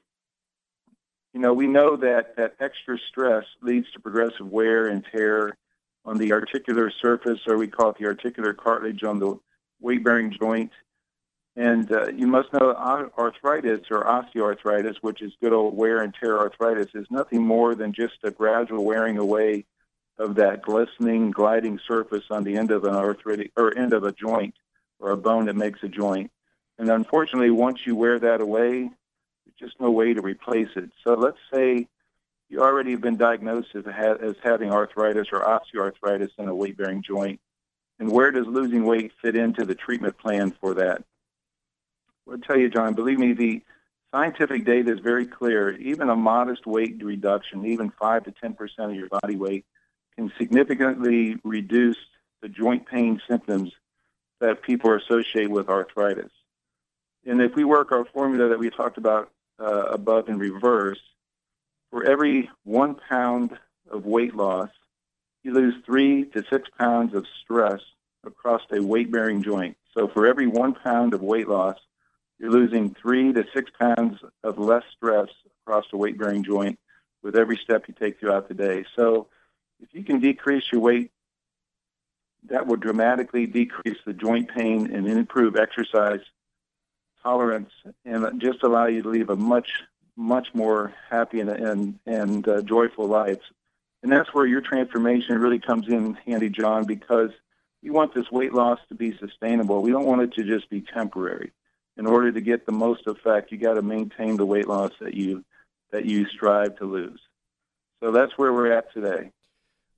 [1.34, 5.58] you know, we know that that extra stress leads to progressive wear and tear
[6.06, 9.40] on the articular surface, or we call it the articular cartilage on the
[9.82, 10.72] weight bearing joint.
[11.56, 12.76] And uh, you must know
[13.18, 17.94] arthritis or osteoarthritis, which is good old wear and tear arthritis, is nothing more than
[17.94, 19.66] just a gradual wearing away
[20.18, 24.12] of that glistening, gliding surface on the end of an arthritic or end of a
[24.12, 24.56] joint
[25.00, 26.32] or a bone that makes a joint.
[26.78, 28.90] And unfortunately, once you wear that away,
[29.46, 30.90] there's just no way to replace it.
[31.04, 31.88] So let's say
[32.50, 37.02] you already have been diagnosed as, as having arthritis or osteoarthritis in a weight bearing
[37.02, 37.40] joint.
[38.00, 41.04] And where does losing weight fit into the treatment plan for that?
[42.30, 43.64] I'll tell you, John, believe me, the
[44.12, 45.72] scientific data is very clear.
[45.78, 49.66] Even a modest weight reduction, even 5 to 10% of your body weight,
[50.18, 51.98] can significantly reduce
[52.42, 53.72] the joint pain symptoms
[54.40, 56.32] that people are associate with arthritis.
[57.26, 61.00] And if we work our formula that we talked about uh, above in reverse,
[61.90, 63.58] for every one pound
[63.90, 64.70] of weight loss,
[65.44, 67.80] you lose three to six pounds of stress
[68.26, 69.78] across a weight bearing joint.
[69.94, 71.78] So for every one pound of weight loss,
[72.40, 75.30] you're losing three to six pounds of less stress
[75.62, 76.78] across the weight bearing joint
[77.24, 78.86] with every step you take throughout the day.
[78.96, 79.28] So
[79.82, 81.12] if you can decrease your weight,
[82.48, 86.20] that will dramatically decrease the joint pain and improve exercise
[87.24, 87.72] tolerance
[88.06, 89.70] and just allow you to live a much,
[90.16, 93.42] much more happy and, and, and uh, joyful life.
[94.04, 97.32] And that's where your transformation really comes in handy, John, because
[97.82, 99.82] you want this weight loss to be sustainable.
[99.82, 101.52] We don't want it to just be temporary
[101.98, 105.14] in order to get the most effect, you got to maintain the weight loss that
[105.14, 105.44] you
[105.92, 107.20] that you strive to lose.
[108.02, 109.32] So that's where we're at today.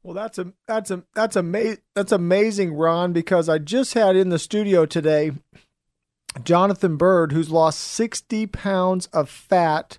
[0.07, 3.11] Well, that's a that's a that's amazing that's amazing, Ron.
[3.11, 5.31] Because I just had in the studio today
[6.45, 9.97] Jonathan Bird, who's lost sixty pounds of fat,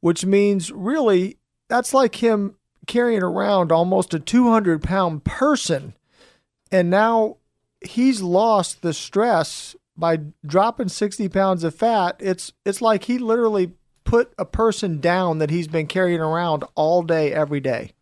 [0.00, 1.38] which means really
[1.70, 2.56] that's like him
[2.86, 5.94] carrying around almost a two hundred pound person,
[6.70, 7.38] and now
[7.80, 13.72] he's lost the stress by dropping 60 pounds of fat, it's it's like he literally
[14.04, 17.92] put a person down that he's been carrying around all day, every day.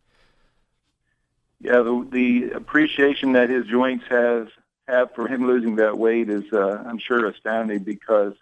[1.61, 4.49] Yeah, the, the appreciation that his joints has
[4.89, 8.35] have for him losing that weight is, uh, I'm sure, astounding because,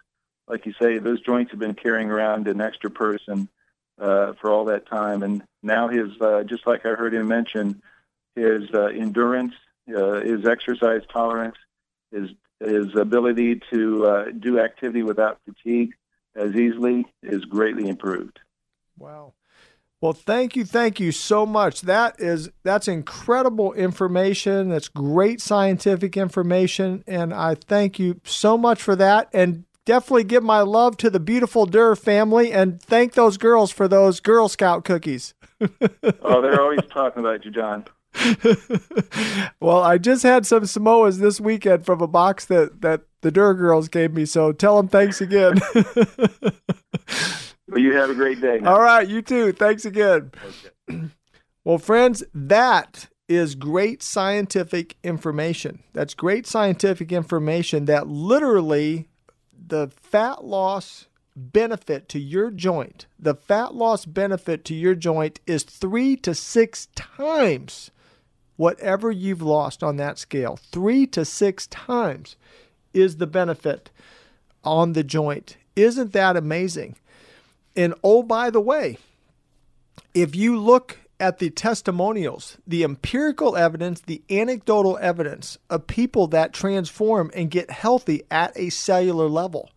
[0.47, 3.49] like you say, those joints have been carrying around an extra person
[3.99, 7.81] uh, for all that time, and now his, uh, just like I heard him mention,
[8.35, 9.53] his uh, endurance,
[9.95, 11.57] uh, his exercise tolerance,
[12.11, 12.29] his
[12.59, 15.93] his ability to uh, do activity without fatigue
[16.35, 18.39] as easily is greatly improved.
[18.97, 19.33] Wow.
[20.01, 21.81] Well, thank you, thank you so much.
[21.81, 24.69] That is that's incredible information.
[24.69, 29.29] That's great scientific information, and I thank you so much for that.
[29.33, 33.89] And definitely give my love to the beautiful Durr family, and thank those girls for
[33.89, 35.33] those Girl Scout cookies.
[36.21, 37.85] oh, they're always talking about you, John.
[39.59, 43.53] well, I just had some Samoas this weekend from a box that that the Durr
[43.53, 44.25] girls gave me.
[44.25, 45.59] So tell them thanks again.
[47.69, 48.59] well, you have a great day.
[48.59, 49.51] All right, you too.
[49.51, 50.31] Thanks again.
[50.89, 51.07] Okay.
[51.63, 55.83] well, friends, that is great scientific information.
[55.93, 59.07] That's great scientific information that literally
[59.67, 65.63] the fat loss benefit to your joint, the fat loss benefit to your joint is
[65.63, 67.91] three to six times
[68.59, 72.35] whatever you've lost on that scale, three to six times
[72.93, 73.89] is the benefit
[74.65, 75.55] on the joint.
[75.77, 76.97] Isn't that amazing?
[77.79, 78.97] And oh, by the way,
[80.13, 86.51] if you look at the testimonials, the empirical evidence, the anecdotal evidence of people that
[86.51, 89.69] transform and get healthy at a cellular level,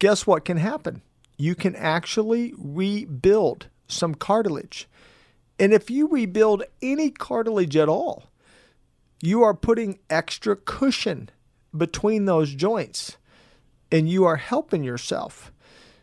[0.00, 1.02] guess what can happen?
[1.38, 4.88] You can actually rebuild some cartilage.
[5.60, 8.24] And if you rebuild any cartilage at all,
[9.22, 11.30] you are putting extra cushion
[11.76, 13.16] between those joints
[13.92, 15.52] and you are helping yourself.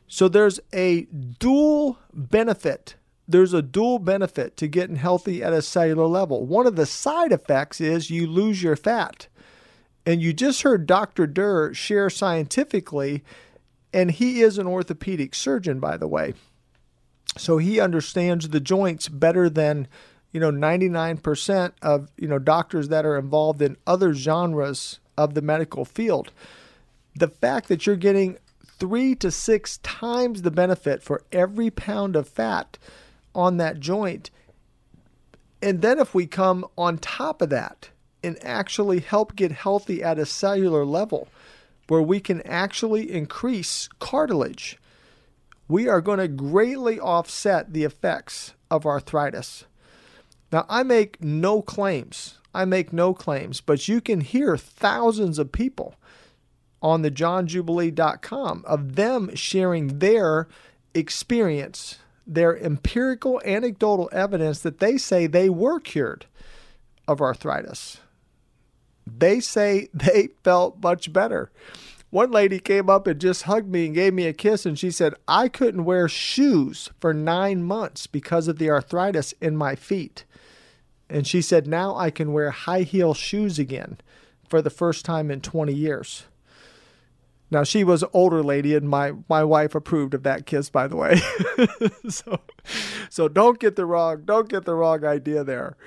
[0.08, 2.96] So there's a dual benefit.
[3.28, 6.46] There's a dual benefit to getting healthy at a cellular level.
[6.46, 9.28] One of the side effects is you lose your fat.
[10.06, 11.28] And you just heard Dr.
[11.28, 13.26] Durr share scientifically,
[13.94, 16.34] and he is an orthopedic surgeon, by the way.
[17.38, 19.90] So he understands the joints better than,
[20.32, 25.42] you know, 99% of, you know, doctors that are involved in other genres of the
[25.42, 26.32] medical field.
[27.14, 28.38] The fact that you're getting
[28.80, 32.78] three to six times the benefit for every pound of fat
[33.34, 34.30] on that joint.
[35.62, 37.90] And then if we come on top of that
[38.24, 41.28] and actually help get healthy at a cellular level,
[41.88, 44.78] where we can actually increase cartilage
[45.68, 49.66] we are going to greatly offset the effects of arthritis.
[50.52, 52.36] Now, I make no claims.
[52.54, 55.96] I make no claims, but you can hear thousands of people
[56.82, 60.48] on the johnjubilee.com of them sharing their
[60.94, 66.26] experience, their empirical anecdotal evidence that they say they were cured
[67.08, 68.00] of arthritis.
[69.06, 71.52] They say they felt much better.
[72.10, 74.92] One lady came up and just hugged me and gave me a kiss, and she
[74.92, 80.24] said, I couldn't wear shoes for nine months because of the arthritis in my feet.
[81.10, 83.98] And she said, Now I can wear high heel shoes again
[84.48, 86.26] for the first time in 20 years.
[87.50, 90.88] Now she was an older lady, and my my wife approved of that kiss, by
[90.88, 91.22] the way.
[92.10, 92.40] so,
[93.10, 95.78] so don't get the wrong don't get the wrong idea there.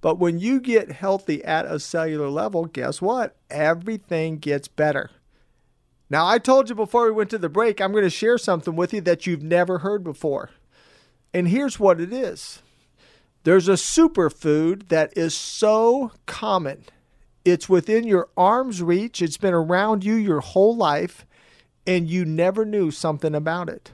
[0.00, 3.36] But when you get healthy at a cellular level, guess what?
[3.50, 5.10] Everything gets better.
[6.08, 8.74] Now, I told you before we went to the break, I'm going to share something
[8.74, 10.50] with you that you've never heard before.
[11.32, 12.62] And here's what it is
[13.44, 16.84] there's a superfood that is so common,
[17.44, 21.26] it's within your arm's reach, it's been around you your whole life,
[21.86, 23.92] and you never knew something about it.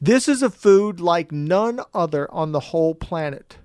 [0.00, 3.58] This is a food like none other on the whole planet.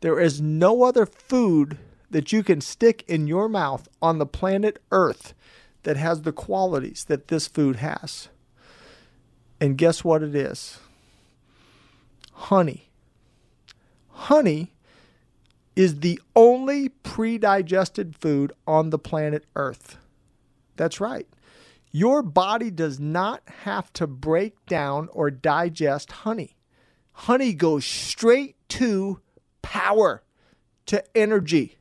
[0.00, 1.78] There is no other food
[2.10, 5.32] that you can stick in your mouth on the planet Earth
[5.84, 8.28] that has the qualities that this food has.
[9.60, 10.78] And guess what it is?
[12.32, 12.90] Honey.
[14.10, 14.72] Honey
[15.74, 19.98] is the only pre digested food on the planet Earth.
[20.76, 21.26] That's right.
[21.90, 26.56] Your body does not have to break down or digest honey.
[27.12, 29.20] Honey goes straight to
[29.60, 30.22] power,
[30.86, 31.76] to energy.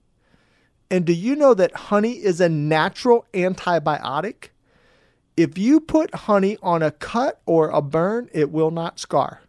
[0.89, 4.49] And do you know that honey is a natural antibiotic?
[5.37, 9.41] If you put honey on a cut or a burn, it will not scar.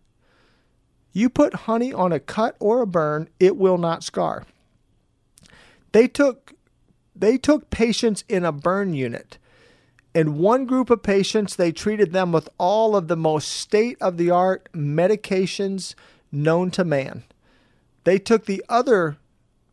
[1.12, 4.44] You put honey on a cut or a burn, it will not scar.
[5.92, 6.54] They took
[7.14, 9.36] they took patients in a burn unit.
[10.14, 14.16] In one group of patients, they treated them with all of the most state of
[14.16, 15.94] the art medications
[16.30, 17.24] known to man.
[18.04, 19.18] They took the other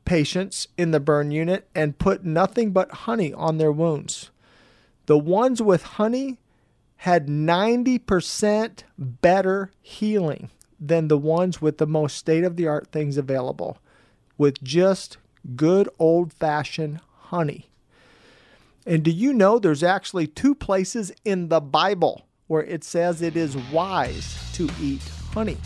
[0.03, 4.32] patients in the burn unit and put nothing but honey on their wounds.
[5.06, 6.40] The ones with honey
[6.98, 10.49] had 90% better healing
[10.80, 13.78] than the ones with the most state of the art things available
[14.38, 15.18] with just
[15.56, 17.70] good old fashioned honey.
[18.86, 23.36] And do you know there's actually two places in the Bible where it says it
[23.36, 25.58] is wise to eat honey?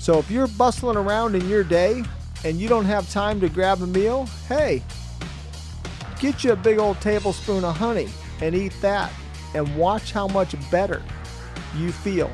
[0.00, 2.02] So if you're bustling around in your day
[2.44, 4.82] and you don't have time to grab a meal, hey,
[6.18, 8.08] get you a big old tablespoon of honey
[8.40, 9.12] and eat that
[9.54, 11.02] and watch how much better
[11.76, 12.30] you feel.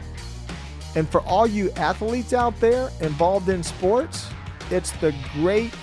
[0.96, 4.28] And for all you athletes out there involved in sports,
[4.70, 5.74] it's the great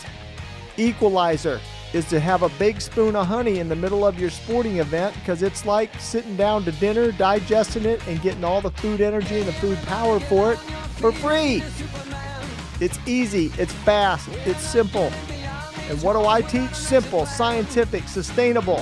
[0.76, 1.62] equalizer
[1.94, 5.14] is to have a big spoon of honey in the middle of your sporting event
[5.20, 9.38] because it's like sitting down to dinner, digesting it, and getting all the food energy
[9.38, 10.58] and the food power for it
[10.98, 11.64] for free.
[12.80, 15.12] It's easy, it's fast, it's simple.
[15.90, 16.74] And what do I teach?
[16.74, 18.80] Simple, scientific, sustainable.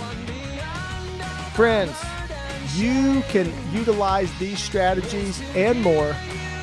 [1.53, 1.97] Friends,
[2.75, 6.15] you can utilize these strategies and more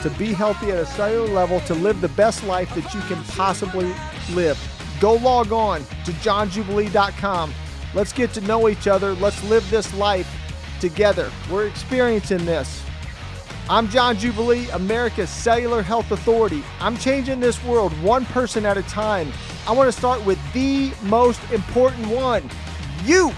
[0.02, 3.22] to be healthy at a cellular level to live the best life that you can
[3.24, 3.92] possibly
[4.32, 4.58] live.
[5.00, 7.52] Go log on to johnjubilee.com.
[7.94, 9.14] Let's get to know each other.
[9.14, 10.28] Let's live this life
[10.80, 11.30] together.
[11.50, 12.82] We're experiencing this.
[13.70, 16.62] I'm John Jubilee, America's Cellular Health Authority.
[16.80, 19.30] I'm changing this world one person at a time.
[19.66, 22.48] I want to start with the most important one
[23.04, 23.32] you.